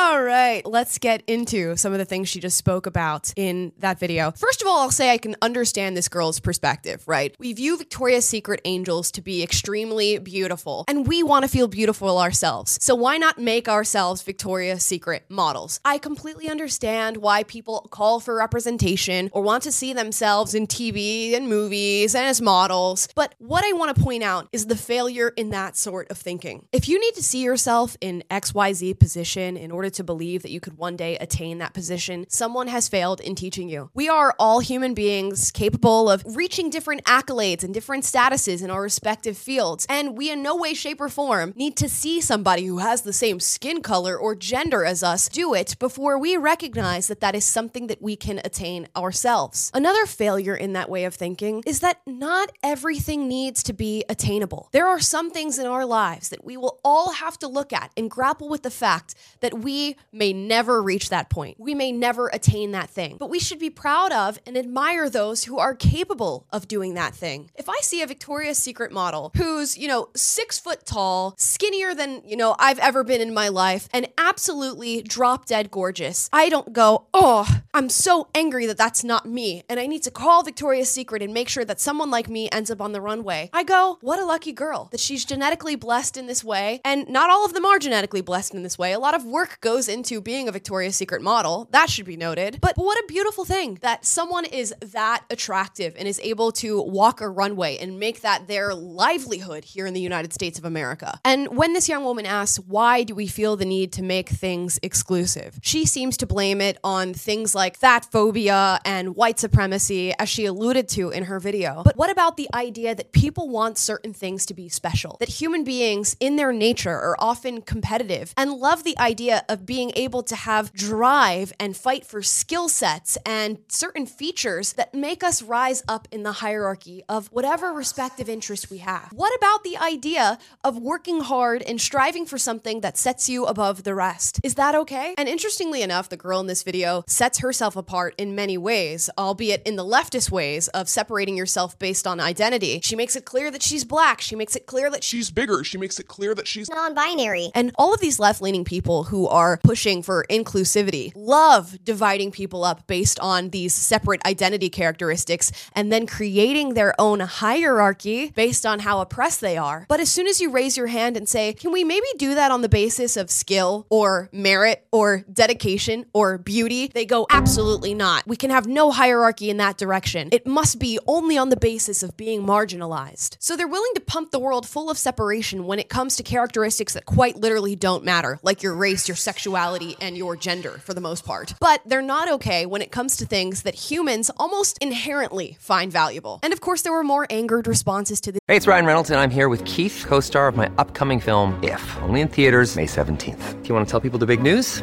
All 0.00 0.22
right, 0.22 0.64
let's 0.64 0.96
get 0.98 1.24
into 1.26 1.76
some 1.76 1.92
of 1.92 1.98
the 1.98 2.04
things 2.04 2.28
she 2.28 2.38
just 2.38 2.56
spoke 2.56 2.86
about 2.86 3.32
in 3.34 3.72
that 3.78 3.98
video. 3.98 4.30
First 4.30 4.62
of 4.62 4.68
all, 4.68 4.78
I'll 4.78 4.92
say 4.92 5.10
I 5.10 5.18
can 5.18 5.34
understand 5.42 5.96
this 5.96 6.08
girl's 6.08 6.38
perspective, 6.38 7.02
right? 7.08 7.34
We 7.40 7.52
view 7.52 7.76
Victoria's 7.76 8.24
Secret 8.24 8.60
angels 8.64 9.10
to 9.10 9.20
be 9.20 9.42
extremely 9.42 10.18
beautiful, 10.18 10.84
and 10.86 11.08
we 11.08 11.24
want 11.24 11.44
to 11.46 11.48
feel 11.48 11.66
beautiful 11.66 12.20
ourselves. 12.20 12.78
So 12.80 12.94
why 12.94 13.16
not 13.18 13.38
make 13.38 13.68
ourselves 13.68 14.22
Victoria's 14.22 14.84
Secret 14.84 15.24
models? 15.28 15.80
I 15.84 15.98
completely 15.98 16.48
understand 16.48 17.16
why 17.16 17.42
people 17.42 17.88
call 17.90 18.20
for 18.20 18.36
representation 18.36 19.30
or 19.32 19.42
want 19.42 19.64
to 19.64 19.72
see 19.72 19.92
themselves 19.92 20.54
in 20.54 20.68
TV 20.68 21.34
and 21.34 21.48
movies 21.48 22.14
and 22.14 22.24
as 22.24 22.40
models, 22.40 23.08
but 23.16 23.34
what 23.38 23.64
I 23.64 23.72
want 23.72 23.96
to 23.96 24.00
point 24.00 24.22
out 24.22 24.48
is 24.52 24.66
the 24.66 24.76
failure 24.76 25.30
in 25.36 25.50
that 25.50 25.76
sort 25.76 26.08
of 26.08 26.18
thinking. 26.18 26.68
If 26.72 26.88
you 26.88 27.00
need 27.00 27.16
to 27.16 27.22
see 27.22 27.42
yourself 27.42 27.96
in 28.00 28.22
XYZ 28.30 28.96
position 29.00 29.56
in 29.56 29.72
order 29.72 29.87
to 29.90 30.04
believe 30.04 30.42
that 30.42 30.50
you 30.50 30.60
could 30.60 30.78
one 30.78 30.96
day 30.96 31.16
attain 31.18 31.58
that 31.58 31.74
position, 31.74 32.26
someone 32.28 32.68
has 32.68 32.88
failed 32.88 33.20
in 33.20 33.34
teaching 33.34 33.68
you. 33.68 33.90
We 33.94 34.08
are 34.08 34.34
all 34.38 34.60
human 34.60 34.94
beings 34.94 35.50
capable 35.50 36.10
of 36.10 36.22
reaching 36.26 36.70
different 36.70 37.04
accolades 37.04 37.62
and 37.62 37.72
different 37.72 38.04
statuses 38.04 38.62
in 38.62 38.70
our 38.70 38.82
respective 38.82 39.36
fields, 39.36 39.86
and 39.88 40.16
we 40.16 40.30
in 40.30 40.42
no 40.42 40.56
way, 40.56 40.74
shape, 40.74 41.00
or 41.00 41.08
form 41.08 41.52
need 41.56 41.76
to 41.76 41.88
see 41.88 42.20
somebody 42.20 42.66
who 42.66 42.78
has 42.78 43.02
the 43.02 43.12
same 43.12 43.40
skin 43.40 43.82
color 43.82 44.16
or 44.16 44.34
gender 44.34 44.84
as 44.84 45.02
us 45.02 45.28
do 45.28 45.54
it 45.54 45.78
before 45.78 46.18
we 46.18 46.36
recognize 46.36 47.08
that 47.08 47.20
that 47.20 47.34
is 47.34 47.44
something 47.44 47.86
that 47.86 48.02
we 48.02 48.16
can 48.16 48.40
attain 48.44 48.88
ourselves. 48.96 49.70
Another 49.74 50.06
failure 50.06 50.54
in 50.54 50.72
that 50.72 50.90
way 50.90 51.04
of 51.04 51.14
thinking 51.14 51.62
is 51.66 51.80
that 51.80 52.00
not 52.06 52.50
everything 52.62 53.28
needs 53.28 53.62
to 53.62 53.72
be 53.72 54.04
attainable. 54.08 54.68
There 54.72 54.86
are 54.86 55.00
some 55.00 55.30
things 55.30 55.58
in 55.58 55.66
our 55.66 55.84
lives 55.84 56.28
that 56.30 56.44
we 56.44 56.56
will 56.56 56.80
all 56.84 57.12
have 57.12 57.38
to 57.38 57.48
look 57.48 57.72
at 57.72 57.90
and 57.96 58.10
grapple 58.10 58.48
with 58.48 58.62
the 58.62 58.70
fact 58.70 59.14
that 59.40 59.58
we 59.58 59.77
may 60.12 60.32
never 60.32 60.82
reach 60.82 61.10
that 61.10 61.30
point. 61.30 61.58
We 61.58 61.74
may 61.74 61.92
never 61.92 62.28
attain 62.28 62.72
that 62.72 62.90
thing, 62.90 63.16
but 63.18 63.30
we 63.30 63.38
should 63.38 63.58
be 63.58 63.70
proud 63.70 64.12
of 64.12 64.38
and 64.46 64.56
admire 64.56 65.08
those 65.08 65.44
who 65.44 65.58
are 65.58 65.74
capable 65.74 66.46
of 66.50 66.68
doing 66.68 66.94
that 66.94 67.14
thing. 67.14 67.50
If 67.54 67.68
I 67.68 67.78
see 67.80 68.02
a 68.02 68.06
Victoria's 68.06 68.58
Secret 68.58 68.92
model 68.92 69.32
who's, 69.36 69.76
you 69.76 69.88
know, 69.88 70.08
six 70.14 70.58
foot 70.58 70.84
tall, 70.84 71.34
skinnier 71.38 71.94
than, 71.94 72.22
you 72.24 72.36
know, 72.36 72.56
I've 72.58 72.78
ever 72.78 73.04
been 73.04 73.20
in 73.20 73.34
my 73.34 73.48
life, 73.48 73.88
and 73.92 74.08
absolutely 74.18 75.02
drop 75.02 75.46
dead 75.46 75.70
gorgeous, 75.70 76.28
I 76.32 76.48
don't 76.48 76.72
go, 76.72 77.06
oh, 77.14 77.60
I'm 77.74 77.88
so 77.88 78.28
angry 78.34 78.66
that 78.66 78.76
that's 78.76 79.04
not 79.04 79.26
me, 79.26 79.62
and 79.68 79.78
I 79.78 79.86
need 79.86 80.02
to 80.04 80.10
call 80.10 80.42
Victoria's 80.42 80.90
Secret 80.90 81.22
and 81.22 81.34
make 81.34 81.48
sure 81.48 81.64
that 81.64 81.80
someone 81.80 82.10
like 82.10 82.28
me 82.28 82.48
ends 82.50 82.70
up 82.70 82.80
on 82.80 82.92
the 82.92 83.00
runway. 83.00 83.50
I 83.52 83.62
go, 83.62 83.98
what 84.00 84.18
a 84.18 84.24
lucky 84.24 84.52
girl 84.52 84.88
that 84.90 85.00
she's 85.00 85.24
genetically 85.24 85.76
blessed 85.76 86.16
in 86.16 86.26
this 86.26 86.42
way, 86.42 86.80
and 86.84 87.08
not 87.08 87.30
all 87.30 87.44
of 87.44 87.54
them 87.54 87.64
are 87.64 87.78
genetically 87.78 88.20
blessed 88.20 88.54
in 88.54 88.62
this 88.62 88.78
way. 88.78 88.92
A 88.92 88.98
lot 88.98 89.14
of 89.14 89.24
work 89.24 89.57
goes 89.60 89.88
into 89.88 90.20
being 90.20 90.48
a 90.48 90.52
Victoria's 90.52 90.96
Secret 90.96 91.22
model. 91.22 91.68
That 91.72 91.90
should 91.90 92.06
be 92.06 92.16
noted. 92.16 92.58
But 92.60 92.76
what 92.76 92.98
a 92.98 93.04
beautiful 93.08 93.44
thing 93.44 93.78
that 93.82 94.04
someone 94.04 94.44
is 94.44 94.74
that 94.80 95.24
attractive 95.30 95.94
and 95.98 96.06
is 96.06 96.20
able 96.20 96.52
to 96.52 96.80
walk 96.82 97.20
a 97.20 97.28
runway 97.28 97.76
and 97.78 97.98
make 97.98 98.20
that 98.20 98.46
their 98.46 98.74
livelihood 98.74 99.64
here 99.64 99.86
in 99.86 99.94
the 99.94 100.00
United 100.00 100.32
States 100.32 100.58
of 100.58 100.64
America. 100.64 101.18
And 101.24 101.56
when 101.56 101.72
this 101.72 101.88
young 101.88 102.04
woman 102.04 102.26
asks, 102.26 102.58
why 102.58 103.02
do 103.02 103.14
we 103.14 103.26
feel 103.26 103.56
the 103.56 103.64
need 103.64 103.92
to 103.94 104.02
make 104.02 104.28
things 104.28 104.78
exclusive? 104.82 105.58
She 105.62 105.86
seems 105.86 106.16
to 106.18 106.26
blame 106.26 106.60
it 106.60 106.78
on 106.84 107.14
things 107.14 107.54
like 107.54 107.76
fat 107.76 108.06
phobia 108.10 108.80
and 108.84 109.16
white 109.16 109.38
supremacy, 109.38 110.12
as 110.18 110.28
she 110.28 110.44
alluded 110.44 110.88
to 110.90 111.10
in 111.10 111.24
her 111.24 111.40
video. 111.40 111.82
But 111.84 111.96
what 111.96 112.10
about 112.10 112.36
the 112.36 112.48
idea 112.54 112.94
that 112.94 113.12
people 113.12 113.48
want 113.48 113.78
certain 113.78 114.12
things 114.12 114.46
to 114.46 114.54
be 114.54 114.68
special? 114.68 115.16
That 115.20 115.28
human 115.28 115.64
beings, 115.64 116.16
in 116.20 116.36
their 116.36 116.52
nature, 116.52 116.90
are 116.90 117.16
often 117.18 117.62
competitive 117.62 118.32
and 118.36 118.52
love 118.52 118.84
the 118.84 118.98
idea 118.98 119.44
of 119.48 119.66
being 119.66 119.92
able 119.96 120.22
to 120.22 120.36
have 120.36 120.72
drive 120.72 121.52
and 121.58 121.76
fight 121.76 122.04
for 122.06 122.22
skill 122.22 122.68
sets 122.68 123.16
and 123.24 123.58
certain 123.68 124.06
features 124.06 124.74
that 124.74 124.94
make 124.94 125.22
us 125.24 125.42
rise 125.42 125.82
up 125.88 126.08
in 126.10 126.22
the 126.22 126.32
hierarchy 126.32 127.02
of 127.08 127.28
whatever 127.28 127.72
respective 127.72 128.28
interest 128.28 128.70
we 128.70 128.78
have. 128.78 129.08
What 129.12 129.34
about 129.36 129.64
the 129.64 129.76
idea 129.76 130.38
of 130.64 130.78
working 130.78 131.20
hard 131.20 131.62
and 131.62 131.80
striving 131.80 132.26
for 132.26 132.38
something 132.38 132.80
that 132.80 132.96
sets 132.96 133.28
you 133.28 133.44
above 133.46 133.84
the 133.84 133.94
rest? 133.94 134.40
Is 134.42 134.54
that 134.54 134.74
okay? 134.74 135.14
And 135.18 135.28
interestingly 135.28 135.82
enough, 135.82 136.08
the 136.08 136.16
girl 136.16 136.40
in 136.40 136.46
this 136.46 136.62
video 136.62 137.04
sets 137.06 137.38
herself 137.38 137.76
apart 137.76 138.14
in 138.18 138.34
many 138.34 138.58
ways, 138.58 139.08
albeit 139.18 139.62
in 139.66 139.76
the 139.76 139.84
leftist 139.84 140.30
ways 140.30 140.68
of 140.68 140.88
separating 140.88 141.36
yourself 141.36 141.78
based 141.78 142.06
on 142.06 142.20
identity. 142.20 142.80
She 142.82 142.96
makes 142.96 143.16
it 143.16 143.24
clear 143.24 143.50
that 143.50 143.62
she's 143.62 143.84
black. 143.84 144.20
She 144.20 144.36
makes 144.36 144.56
it 144.56 144.66
clear 144.66 144.90
that 144.90 145.04
She's 145.04 145.30
bigger. 145.30 145.64
She 145.64 145.78
makes 145.78 145.98
it 145.98 146.08
clear 146.08 146.34
that 146.34 146.46
she's 146.46 146.68
Non 146.68 146.94
binary. 146.94 147.50
and 147.54 147.72
all 147.76 147.94
of 147.94 148.00
these 148.00 148.18
left 148.18 148.42
leaning 148.42 148.64
people 148.64 149.04
who 149.04 149.26
are 149.38 149.60
pushing 149.62 150.02
for 150.02 150.26
inclusivity 150.28 151.12
love 151.14 151.78
dividing 151.84 152.30
people 152.32 152.64
up 152.64 152.86
based 152.86 153.20
on 153.20 153.50
these 153.50 153.74
separate 153.74 154.24
identity 154.26 154.68
characteristics 154.68 155.52
and 155.74 155.92
then 155.92 156.06
creating 156.06 156.74
their 156.74 156.92
own 156.98 157.20
hierarchy 157.20 158.30
based 158.30 158.66
on 158.66 158.80
how 158.80 159.00
oppressed 159.00 159.40
they 159.40 159.56
are. 159.56 159.86
But 159.88 160.00
as 160.00 160.10
soon 160.10 160.26
as 160.26 160.40
you 160.40 160.50
raise 160.50 160.76
your 160.76 160.88
hand 160.88 161.16
and 161.16 161.28
say, 161.28 161.52
can 161.52 161.70
we 161.70 161.84
maybe 161.84 162.06
do 162.16 162.34
that 162.34 162.50
on 162.50 162.62
the 162.62 162.68
basis 162.68 163.16
of 163.16 163.30
skill 163.30 163.86
or 163.90 164.28
merit 164.32 164.86
or 164.90 165.24
dedication 165.32 166.06
or 166.12 166.38
beauty? 166.38 166.88
They 166.88 167.06
go, 167.06 167.26
absolutely 167.30 167.94
not. 167.94 168.26
We 168.26 168.36
can 168.36 168.50
have 168.50 168.66
no 168.66 168.90
hierarchy 168.90 169.50
in 169.50 169.58
that 169.58 169.78
direction. 169.78 170.30
It 170.32 170.46
must 170.46 170.78
be 170.78 170.98
only 171.06 171.38
on 171.38 171.50
the 171.50 171.56
basis 171.56 172.02
of 172.02 172.16
being 172.16 172.42
marginalized. 172.42 173.36
So 173.38 173.56
they're 173.56 173.68
willing 173.68 173.94
to 173.94 174.00
pump 174.00 174.30
the 174.30 174.38
world 174.38 174.66
full 174.66 174.90
of 174.90 174.98
separation 174.98 175.66
when 175.66 175.78
it 175.78 175.88
comes 175.88 176.16
to 176.16 176.22
characteristics 176.22 176.94
that 176.94 177.06
quite 177.06 177.36
literally 177.36 177.76
don't 177.76 178.04
matter, 178.04 178.40
like 178.42 178.62
your 178.62 178.74
race, 178.74 179.08
your 179.08 179.16
sexuality, 179.28 179.94
and 180.00 180.16
your 180.16 180.34
gender 180.36 180.74
for 180.86 180.94
the 180.94 181.00
most 181.08 181.22
part. 181.24 181.54
But 181.60 181.82
they're 181.84 182.10
not 182.16 182.26
okay 182.36 182.64
when 182.64 182.80
it 182.80 182.90
comes 182.90 183.16
to 183.18 183.26
things 183.26 183.62
that 183.66 183.74
humans 183.90 184.30
almost 184.38 184.78
inherently 184.80 185.56
find 185.60 185.92
valuable. 185.92 186.40
And 186.42 186.52
of 186.54 186.60
course, 186.60 186.80
there 186.82 186.94
were 186.98 187.08
more 187.14 187.26
angered 187.28 187.66
responses 187.66 188.20
to 188.22 188.32
this. 188.32 188.40
Hey, 188.48 188.56
it's 188.56 188.66
Ryan 188.66 188.86
Reynolds, 188.86 189.10
and 189.10 189.20
I'm 189.20 189.34
here 189.38 189.50
with 189.50 189.62
Keith, 189.66 190.06
co 190.08 190.20
star 190.20 190.48
of 190.48 190.56
my 190.56 190.70
upcoming 190.78 191.20
film, 191.20 191.48
If, 191.62 191.84
only 192.02 192.20
in 192.22 192.28
theaters, 192.28 192.74
May 192.74 192.86
17th. 192.86 193.62
Do 193.62 193.68
you 193.68 193.74
want 193.74 193.86
to 193.86 193.90
tell 193.90 194.00
people 194.00 194.18
the 194.18 194.30
big 194.34 194.40
news? 194.40 194.82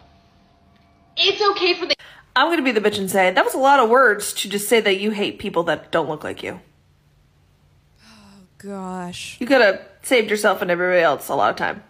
It's 1.17 1.41
okay 1.51 1.73
for 1.73 1.85
the 1.85 1.95
I'm 2.35 2.49
gonna 2.49 2.61
be 2.61 2.71
the 2.71 2.81
bitch 2.81 2.97
and 2.97 3.09
say 3.09 3.31
that 3.31 3.45
was 3.45 3.53
a 3.53 3.59
lot 3.59 3.79
of 3.79 3.89
words 3.89 4.33
to 4.33 4.49
just 4.49 4.69
say 4.69 4.79
that 4.79 4.99
you 4.99 5.11
hate 5.11 5.39
people 5.39 5.63
that 5.63 5.91
don't 5.91 6.07
look 6.07 6.23
like 6.23 6.43
you. 6.43 6.61
Oh 8.05 8.43
gosh. 8.57 9.37
You 9.39 9.47
could 9.47 9.61
have 9.61 9.81
saved 10.01 10.29
yourself 10.29 10.61
and 10.61 10.71
everybody 10.71 11.01
else 11.01 11.27
a 11.27 11.35
lot 11.35 11.49
of 11.49 11.57
time. 11.57 11.83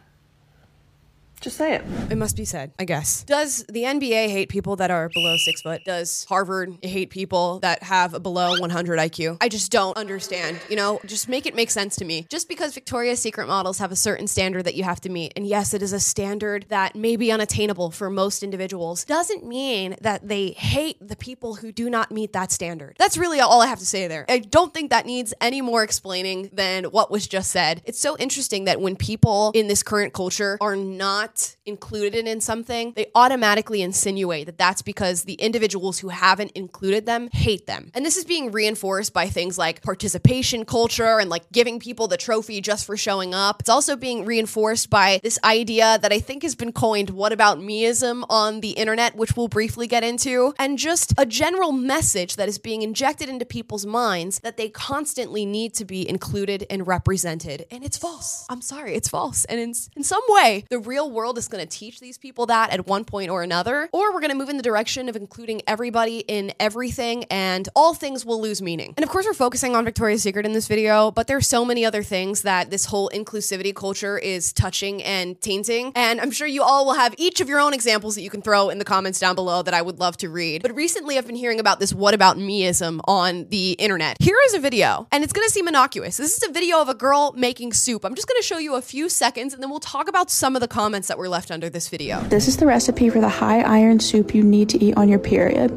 Just 1.41 1.57
say 1.57 1.74
it. 1.74 1.83
It 2.12 2.17
must 2.19 2.38
be 2.38 2.45
said, 2.45 2.71
I 2.77 2.86
guess. 2.86 3.24
Does 3.24 3.65
the 3.67 3.81
NBA 3.81 4.29
hate 4.29 4.48
people 4.50 4.75
that 4.75 4.91
are 4.91 5.10
below 5.10 5.38
six 5.38 5.62
foot? 5.62 5.83
Does 5.83 6.24
Harvard 6.25 6.77
hate 6.83 7.10
people 7.10 7.60
that 7.62 7.81
have 7.81 8.13
a 8.13 8.19
below 8.19 8.60
100 8.60 9.00
IQ? 9.00 9.38
I 9.41 9.50
just 9.50 9.71
don't 9.71 9.98
understand. 9.98 10.60
You 10.69 10.75
know, 10.75 11.01
just 11.03 11.27
make 11.27 11.48
it 11.48 11.55
make 11.55 11.71
sense 11.71 11.95
to 11.95 12.05
me. 12.05 12.27
Just 12.29 12.48
because 12.48 12.75
Victoria's 12.75 13.19
Secret 13.19 13.48
models 13.48 13.79
have 13.79 13.91
a 13.91 13.95
certain 13.95 14.27
standard 14.27 14.65
that 14.65 14.75
you 14.75 14.83
have 14.83 15.01
to 15.01 15.10
meet, 15.10 15.33
and 15.36 15.48
yes, 15.48 15.74
it 15.74 15.81
is 15.81 15.93
a 15.93 16.00
standard 16.00 16.67
that 16.69 16.95
may 16.95 17.15
be 17.15 17.31
unattainable 17.31 17.89
for 17.89 18.12
most 18.12 18.43
individuals, 18.43 19.03
doesn't 19.05 19.43
mean 19.43 19.95
that 20.00 20.27
they 20.27 20.51
hate 20.51 20.98
the 21.01 21.15
people 21.15 21.55
who 21.55 21.71
do 21.71 21.89
not 21.89 22.12
meet 22.12 22.33
that 22.33 22.51
standard. 22.51 22.95
That's 23.00 23.17
really 23.17 23.39
all 23.39 23.62
I 23.62 23.65
have 23.65 23.79
to 23.79 23.86
say 23.86 24.07
there. 24.07 24.25
I 24.29 24.39
don't 24.39 24.75
think 24.75 24.91
that 24.91 25.07
needs 25.07 25.33
any 25.41 25.62
more 25.62 25.81
explaining 25.81 26.51
than 26.53 26.83
what 26.86 27.10
was 27.10 27.27
just 27.27 27.50
said. 27.50 27.81
It's 27.86 28.00
so 28.00 28.15
interesting 28.17 28.65
that 28.65 28.79
when 28.79 28.95
people 28.95 29.51
in 29.55 29.67
this 29.67 29.81
current 29.81 30.13
culture 30.13 30.60
are 30.62 30.75
not 30.75 31.31
included 31.66 32.28
in 32.28 32.42
something, 32.42 32.94
they 32.96 33.08
automatically 33.16 33.82
insinuate 33.82 34.46
that 34.46 34.58
that's 34.58 34.82
because 34.82 35.24
the 35.24 35.34
individuals 35.36 36.00
who 36.00 36.10
haven't 36.10 36.52
included 36.52 37.06
them 37.06 37.30
hate 37.32 37.68
them. 37.68 37.92
And 37.94 38.06
this 38.06 38.18
is 38.18 38.26
being 38.26 38.52
reinforced 38.52 39.14
by 39.14 39.28
things 39.28 39.58
like 39.58 39.82
participation 39.82 40.66
culture 40.66 41.20
and 41.20 41.30
like 41.30 41.52
giving 41.52 41.80
people 41.80 42.08
the 42.08 42.18
trophy 42.18 42.62
just 42.62 42.86
for 42.86 42.98
showing 42.98 43.34
up. 43.34 43.62
It's 43.62 43.70
also 43.70 43.96
being 43.96 44.26
reinforced 44.26 44.90
by 44.90 45.20
this 45.24 45.40
idea 45.44 46.00
that 46.02 46.12
I 46.12 46.20
think 46.20 46.44
has 46.44 46.56
been 46.56 46.74
coined 46.74 47.10
what 47.10 47.32
about 47.32 47.60
meism 47.60 48.26
on 48.30 48.62
the 48.62 48.72
internet, 48.72 49.16
which 49.16 49.36
we'll 49.36 49.48
briefly 49.48 49.88
get 49.88 50.04
into, 50.04 50.54
and 50.60 50.78
just 50.78 51.14
a 51.18 51.26
general 51.26 51.72
message 51.72 52.36
that 52.36 52.50
is 52.50 52.58
being 52.58 52.82
injected 52.82 53.30
into 53.30 53.46
people's 53.46 53.86
minds 53.86 54.40
that 54.40 54.58
they 54.58 54.70
constantly 54.70 55.46
need 55.46 55.74
to 55.76 55.86
be 55.86 56.08
included 56.08 56.66
and 56.70 56.88
represented. 56.88 57.66
And 57.72 57.84
it's 57.84 57.98
false. 57.98 58.46
I'm 58.50 58.62
sorry, 58.62 58.96
it's 58.96 59.10
false. 59.10 59.46
And 59.46 59.60
in, 59.60 59.74
in 59.96 60.04
some 60.04 60.24
way, 60.28 60.66
the 60.70 60.80
real 60.80 61.10
world 61.10 61.21
is 61.22 61.48
going 61.48 61.63
to 61.66 61.70
teach 61.70 62.00
these 62.00 62.18
people 62.18 62.48
that 62.48 62.72
at 62.72 62.88
one 62.88 63.06
point 63.06 63.30
or 63.30 63.44
another, 63.44 63.90
or 63.92 64.13
we're 64.13 64.20
going 64.20 64.32
to 64.32 64.38
move 64.38 64.50
in 64.50 64.58
the 64.58 64.63
direction 64.63 65.08
of 65.08 65.16
including 65.16 65.62
everybody 65.68 66.20
in 66.20 66.51
everything 66.60 67.25
and 67.25 67.70
all 67.75 67.94
things 67.94 68.25
will 68.25 68.42
lose 68.42 68.62
meaning. 68.62 68.94
And 68.98 69.04
of 69.04 69.10
course, 69.10 69.25
we're 69.25 69.34
focusing 69.34 69.75
on 69.75 69.86
Victoria's 69.86 70.24
Secret 70.24 70.46
in 70.46 70.54
this 70.54 70.68
video, 70.68 71.12
but 71.12 71.28
there's 71.28 71.48
so 71.48 71.63
many 71.63 71.86
other 71.86 72.04
things 72.04 72.42
that 72.42 72.72
this 72.72 72.86
whole 72.86 73.10
inclusivity 73.13 73.74
culture 73.74 74.18
is 74.18 74.51
touching 74.51 75.04
and 75.04 75.40
tainting. 75.42 75.92
And 75.96 76.20
I'm 76.20 76.32
sure 76.32 76.48
you 76.48 76.63
all 76.63 76.86
will 76.86 76.96
have 76.96 77.13
each 77.18 77.40
of 77.40 77.48
your 77.48 77.60
own 77.60 77.74
examples 77.74 78.16
that 78.16 78.24
you 78.24 78.30
can 78.30 78.42
throw 78.42 78.70
in 78.70 78.80
the 78.80 78.86
comments 78.86 79.20
down 79.20 79.36
below 79.36 79.62
that 79.62 79.74
I 79.74 79.82
would 79.82 80.00
love 80.00 80.18
to 80.18 80.30
read. 80.30 80.63
But 80.63 80.75
recently, 80.75 81.18
I've 81.18 81.28
been 81.28 81.36
hearing 81.36 81.60
about 81.60 81.80
this 81.80 81.94
what 81.94 82.13
about 82.13 82.38
meism 82.38 83.00
on 83.06 83.48
the 83.50 83.74
internet. 83.74 84.18
Here 84.20 84.38
is 84.48 84.56
a 84.56 84.60
video, 84.60 85.08
and 85.12 85.24
it's 85.24 85.34
going 85.34 85.48
to 85.48 85.54
seem 85.54 85.68
innocuous. 85.68 86.18
This 86.18 86.36
is 86.36 86.50
a 86.50 86.51
video 86.51 86.82
of 86.82 86.90
a 86.90 86.96
girl 86.96 87.34
making 87.38 87.74
soup. 87.74 88.04
I'm 88.04 88.16
just 88.16 88.28
going 88.28 88.42
to 88.42 88.46
show 88.46 88.58
you 88.58 88.75
a 88.75 88.82
few 88.82 89.10
seconds, 89.10 89.54
and 89.54 89.62
then 89.62 89.70
we'll 89.70 89.80
talk 89.80 90.08
about 90.08 90.32
some 90.32 90.56
of 90.56 90.62
the 90.62 90.68
comments 90.68 91.10
that 91.12 91.18
were 91.18 91.27
left 91.27 91.51
under 91.51 91.70
this 91.70 91.89
video. 91.89 92.22
This 92.30 92.48
is 92.48 92.56
the 92.56 92.65
recipe 92.65 93.10
for 93.10 93.20
the 93.20 93.27
high 93.27 93.60
iron 93.63 94.00
soup 94.00 94.34
you 94.34 94.41
need 94.44 94.70
to 94.70 94.82
eat 94.82 94.96
on 94.96 95.10
your 95.10 95.20
period. 95.20 95.70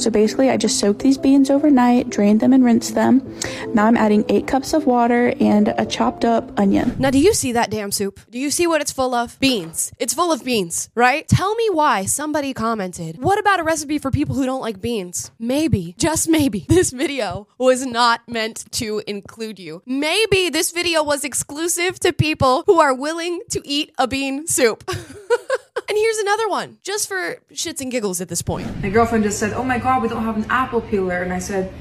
So 0.00 0.08
basically, 0.10 0.48
I 0.48 0.56
just 0.56 0.80
soaked 0.80 1.00
these 1.00 1.18
beans 1.18 1.50
overnight, 1.50 2.08
drained 2.08 2.40
them, 2.40 2.54
and 2.54 2.64
rinsed 2.64 2.94
them. 2.94 3.38
Now 3.74 3.84
I'm 3.84 3.98
adding 3.98 4.24
eight 4.30 4.46
cups 4.46 4.72
of 4.72 4.86
water 4.86 5.34
and 5.40 5.74
a 5.76 5.84
chopped 5.84 6.24
up 6.24 6.58
onion. 6.58 6.96
Now, 6.98 7.10
do 7.10 7.18
you 7.18 7.34
see 7.34 7.52
that 7.52 7.70
damn 7.70 7.92
soup? 7.92 8.18
Do 8.30 8.38
you 8.38 8.50
see 8.50 8.66
what 8.66 8.80
it's 8.80 8.90
full 8.90 9.12
of? 9.14 9.38
Beans. 9.40 9.92
It's 9.98 10.14
full 10.14 10.32
of 10.32 10.42
beans, 10.42 10.88
right? 10.94 11.28
Tell 11.28 11.54
me 11.54 11.68
why 11.70 12.06
somebody 12.06 12.54
commented, 12.54 13.22
What 13.22 13.38
about 13.38 13.60
a 13.60 13.64
recipe 13.64 13.98
for 13.98 14.10
people 14.10 14.36
who 14.36 14.46
don't 14.46 14.62
like 14.62 14.80
beans? 14.80 15.30
Maybe, 15.38 15.96
just 15.98 16.30
maybe, 16.30 16.60
this 16.70 16.92
video 16.92 17.46
was 17.58 17.84
not 17.84 18.26
meant 18.26 18.64
to 18.72 19.02
include 19.06 19.58
you. 19.58 19.82
Maybe 19.84 20.48
this 20.48 20.72
video 20.72 21.04
was 21.04 21.24
exclusive 21.24 22.00
to 22.00 22.14
people 22.14 22.62
who 22.64 22.80
are 22.80 22.94
willing 22.94 23.42
to 23.50 23.60
eat 23.68 23.92
a 23.98 24.08
bean 24.08 24.46
soup. 24.46 24.77
and 24.88 25.98
here's 25.98 26.18
another 26.18 26.48
one, 26.48 26.78
just 26.82 27.08
for 27.08 27.36
shits 27.52 27.80
and 27.80 27.90
giggles 27.90 28.20
at 28.20 28.28
this 28.28 28.42
point. 28.42 28.82
My 28.82 28.90
girlfriend 28.90 29.24
just 29.24 29.38
said, 29.38 29.52
Oh 29.52 29.64
my 29.64 29.78
god, 29.78 30.02
we 30.02 30.08
don't 30.08 30.24
have 30.24 30.36
an 30.36 30.46
apple 30.50 30.80
peeler. 30.80 31.22
And 31.22 31.32
I 31.32 31.38
said, 31.38 31.72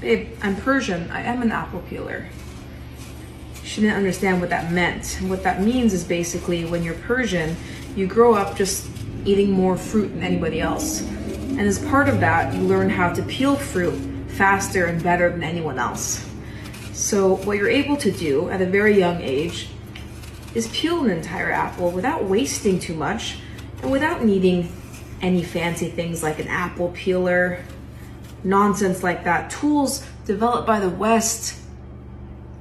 Babe, 0.00 0.36
I'm 0.42 0.56
Persian. 0.56 1.10
I 1.10 1.22
am 1.22 1.42
an 1.42 1.52
apple 1.52 1.80
peeler. 1.88 2.26
She 3.62 3.80
didn't 3.80 3.96
understand 3.96 4.40
what 4.40 4.50
that 4.50 4.72
meant. 4.72 5.20
And 5.20 5.30
what 5.30 5.42
that 5.44 5.62
means 5.62 5.92
is 5.94 6.04
basically 6.04 6.64
when 6.64 6.82
you're 6.82 6.94
Persian, 6.94 7.56
you 7.94 8.06
grow 8.06 8.34
up 8.34 8.56
just 8.56 8.88
eating 9.24 9.52
more 9.52 9.76
fruit 9.76 10.08
than 10.08 10.22
anybody 10.22 10.60
else. 10.60 11.00
And 11.00 11.60
as 11.60 11.78
part 11.86 12.08
of 12.08 12.20
that, 12.20 12.54
you 12.54 12.62
learn 12.62 12.90
how 12.90 13.12
to 13.12 13.22
peel 13.22 13.56
fruit 13.56 13.98
faster 14.32 14.86
and 14.86 15.02
better 15.02 15.30
than 15.30 15.42
anyone 15.42 15.78
else. 15.78 16.28
So, 16.92 17.36
what 17.36 17.56
you're 17.56 17.68
able 17.68 17.96
to 17.98 18.10
do 18.10 18.48
at 18.50 18.60
a 18.60 18.66
very 18.66 18.98
young 18.98 19.20
age 19.20 19.68
is 20.54 20.68
peel 20.68 21.04
an 21.04 21.10
entire 21.10 21.50
apple 21.50 21.90
without 21.90 22.24
wasting 22.24 22.78
too 22.78 22.94
much 22.94 23.38
and 23.82 23.90
without 23.90 24.24
needing 24.24 24.72
any 25.20 25.42
fancy 25.42 25.88
things 25.88 26.22
like 26.22 26.38
an 26.38 26.48
apple 26.48 26.90
peeler, 26.94 27.64
nonsense 28.44 29.02
like 29.02 29.24
that. 29.24 29.50
Tools 29.50 30.04
developed 30.24 30.66
by 30.66 30.80
the 30.80 30.90
West 30.90 31.61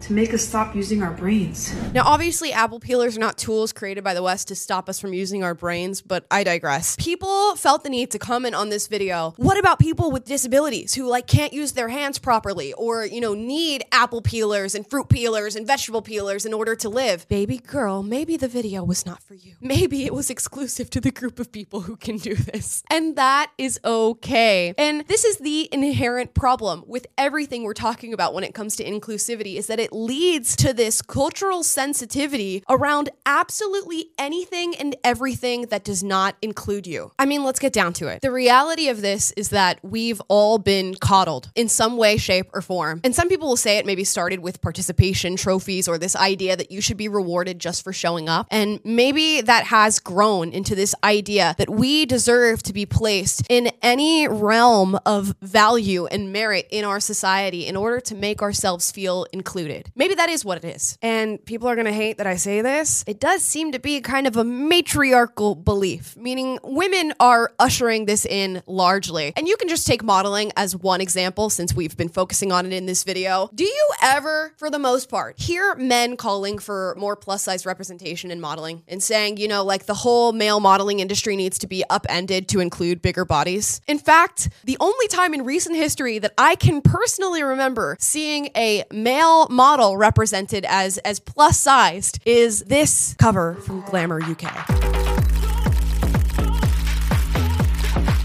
to 0.01 0.13
make 0.13 0.33
us 0.33 0.41
stop 0.41 0.75
using 0.75 1.03
our 1.03 1.11
brains. 1.11 1.73
Now, 1.93 2.03
obviously, 2.05 2.51
apple 2.51 2.79
peelers 2.79 3.15
are 3.15 3.19
not 3.19 3.37
tools 3.37 3.71
created 3.71 4.03
by 4.03 4.13
the 4.13 4.23
West 4.23 4.47
to 4.47 4.55
stop 4.55 4.89
us 4.89 4.99
from 4.99 5.13
using 5.13 5.43
our 5.43 5.53
brains, 5.53 6.01
but 6.01 6.25
I 6.31 6.43
digress. 6.43 6.95
People 6.97 7.55
felt 7.55 7.83
the 7.83 7.89
need 7.89 8.11
to 8.11 8.19
comment 8.19 8.55
on 8.55 8.69
this 8.69 8.87
video. 8.87 9.33
What 9.37 9.57
about 9.57 9.79
people 9.79 10.11
with 10.11 10.25
disabilities 10.25 10.95
who 10.95 11.07
like 11.07 11.27
can't 11.27 11.53
use 11.53 11.73
their 11.73 11.89
hands 11.89 12.19
properly 12.19 12.73
or, 12.73 13.05
you 13.05 13.21
know, 13.21 13.33
need 13.33 13.83
apple 13.91 14.21
peelers 14.21 14.75
and 14.75 14.89
fruit 14.89 15.09
peelers 15.09 15.55
and 15.55 15.67
vegetable 15.67 16.01
peelers 16.01 16.45
in 16.45 16.53
order 16.53 16.75
to 16.75 16.89
live? 16.89 17.27
Baby 17.27 17.57
girl, 17.57 18.01
maybe 18.01 18.37
the 18.37 18.47
video 18.47 18.83
was 18.83 19.05
not 19.05 19.21
for 19.21 19.35
you. 19.35 19.55
Maybe 19.61 20.05
it 20.05 20.13
was 20.13 20.29
exclusive 20.29 20.89
to 20.91 21.01
the 21.01 21.11
group 21.11 21.39
of 21.39 21.51
people 21.51 21.81
who 21.81 21.95
can 21.95 22.17
do 22.17 22.35
this. 22.35 22.83
And 22.89 23.15
that 23.15 23.51
is 23.57 23.79
okay. 23.85 24.73
And 24.77 25.07
this 25.07 25.23
is 25.23 25.37
the 25.37 25.69
inherent 25.71 26.33
problem 26.33 26.83
with 26.87 27.07
everything 27.17 27.63
we're 27.63 27.73
talking 27.73 28.13
about 28.13 28.33
when 28.33 28.43
it 28.43 28.53
comes 28.53 28.75
to 28.77 28.83
inclusivity 28.83 29.57
is 29.57 29.67
that 29.67 29.79
it 29.79 29.90
leads 29.91 30.55
to 30.57 30.73
this 30.73 31.01
cultural 31.01 31.63
sensitivity 31.63 32.63
around 32.69 33.09
absolutely 33.25 34.09
anything 34.17 34.75
and 34.75 34.95
everything 35.03 35.63
that 35.63 35.83
does 35.83 36.03
not 36.03 36.35
include 36.41 36.87
you. 36.87 37.11
I 37.19 37.25
mean, 37.25 37.43
let's 37.43 37.59
get 37.59 37.73
down 37.73 37.93
to 37.93 38.07
it. 38.07 38.21
The 38.21 38.31
reality 38.31 38.89
of 38.89 39.01
this 39.01 39.31
is 39.31 39.49
that 39.49 39.79
we've 39.83 40.21
all 40.27 40.57
been 40.57 40.95
coddled 40.95 41.51
in 41.55 41.67
some 41.69 41.97
way, 41.97 42.17
shape, 42.17 42.47
or 42.53 42.61
form. 42.61 43.01
And 43.03 43.15
some 43.15 43.29
people 43.29 43.47
will 43.47 43.57
say 43.57 43.77
it 43.77 43.85
maybe 43.85 44.03
started 44.03 44.39
with 44.39 44.61
participation 44.61 45.35
trophies 45.35 45.87
or 45.87 45.97
this 45.97 46.15
idea 46.15 46.55
that 46.55 46.71
you 46.71 46.81
should 46.81 46.97
be 46.97 47.07
rewarded 47.07 47.59
just 47.59 47.83
for 47.83 47.93
showing 47.93 48.29
up. 48.29 48.47
And 48.49 48.79
maybe 48.83 49.41
that 49.41 49.65
has 49.65 49.99
grown 49.99 50.51
into 50.51 50.75
this 50.75 50.95
idea 51.03 51.55
that 51.57 51.69
we 51.69 52.05
deserve 52.05 52.63
to 52.63 52.73
be 52.73 52.85
placed 52.85 53.43
in 53.49 53.71
any 53.81 54.27
realm 54.27 54.97
of 55.05 55.35
value 55.41 56.05
and 56.07 56.31
merit 56.31 56.67
in 56.71 56.85
our 56.85 56.99
society 56.99 57.67
in 57.67 57.75
order 57.75 57.99
to 57.99 58.15
make 58.15 58.41
ourselves 58.41 58.91
feel 58.91 59.25
included. 59.33 59.80
Maybe 59.95 60.15
that 60.15 60.29
is 60.29 60.45
what 60.45 60.63
it 60.63 60.65
is. 60.65 60.97
And 61.01 61.43
people 61.45 61.67
are 61.67 61.75
going 61.75 61.85
to 61.85 61.93
hate 61.93 62.17
that 62.17 62.27
I 62.27 62.35
say 62.35 62.61
this. 62.61 63.03
It 63.07 63.19
does 63.19 63.41
seem 63.43 63.71
to 63.71 63.79
be 63.79 64.01
kind 64.01 64.27
of 64.27 64.37
a 64.37 64.43
matriarchal 64.43 65.55
belief, 65.55 66.15
meaning 66.17 66.59
women 66.63 67.13
are 67.19 67.51
ushering 67.59 68.05
this 68.05 68.25
in 68.25 68.61
largely. 68.65 69.33
And 69.35 69.47
you 69.47 69.57
can 69.57 69.67
just 69.67 69.87
take 69.87 70.03
modeling 70.03 70.51
as 70.55 70.75
one 70.75 71.01
example 71.01 71.49
since 71.49 71.73
we've 71.73 71.95
been 71.97 72.09
focusing 72.09 72.51
on 72.51 72.65
it 72.65 72.73
in 72.73 72.85
this 72.85 73.03
video. 73.03 73.49
Do 73.53 73.63
you 73.63 73.89
ever, 74.01 74.53
for 74.57 74.69
the 74.69 74.79
most 74.79 75.09
part, 75.09 75.39
hear 75.39 75.75
men 75.75 76.17
calling 76.17 76.59
for 76.59 76.95
more 76.97 77.15
plus 77.15 77.43
size 77.43 77.65
representation 77.65 78.31
in 78.31 78.39
modeling 78.39 78.83
and 78.87 79.01
saying, 79.01 79.37
you 79.37 79.47
know, 79.47 79.63
like 79.63 79.85
the 79.85 79.93
whole 79.93 80.33
male 80.33 80.59
modeling 80.59 80.99
industry 80.99 81.35
needs 81.35 81.57
to 81.59 81.67
be 81.67 81.83
upended 81.89 82.47
to 82.49 82.59
include 82.59 83.01
bigger 83.01 83.25
bodies? 83.25 83.81
In 83.87 83.99
fact, 83.99 84.49
the 84.63 84.77
only 84.79 85.07
time 85.07 85.33
in 85.33 85.45
recent 85.45 85.75
history 85.75 86.19
that 86.19 86.33
I 86.37 86.55
can 86.55 86.81
personally 86.81 87.43
remember 87.43 87.97
seeing 87.99 88.49
a 88.55 88.83
male 88.91 89.47
model 89.49 89.70
represented 89.95 90.65
as 90.67 90.97
as 90.99 91.19
plus 91.19 91.57
sized 91.57 92.19
is 92.25 92.63
this 92.65 93.15
cover 93.17 93.55
from 93.55 93.81
Glamour 93.81 94.21
UK. 94.21 95.40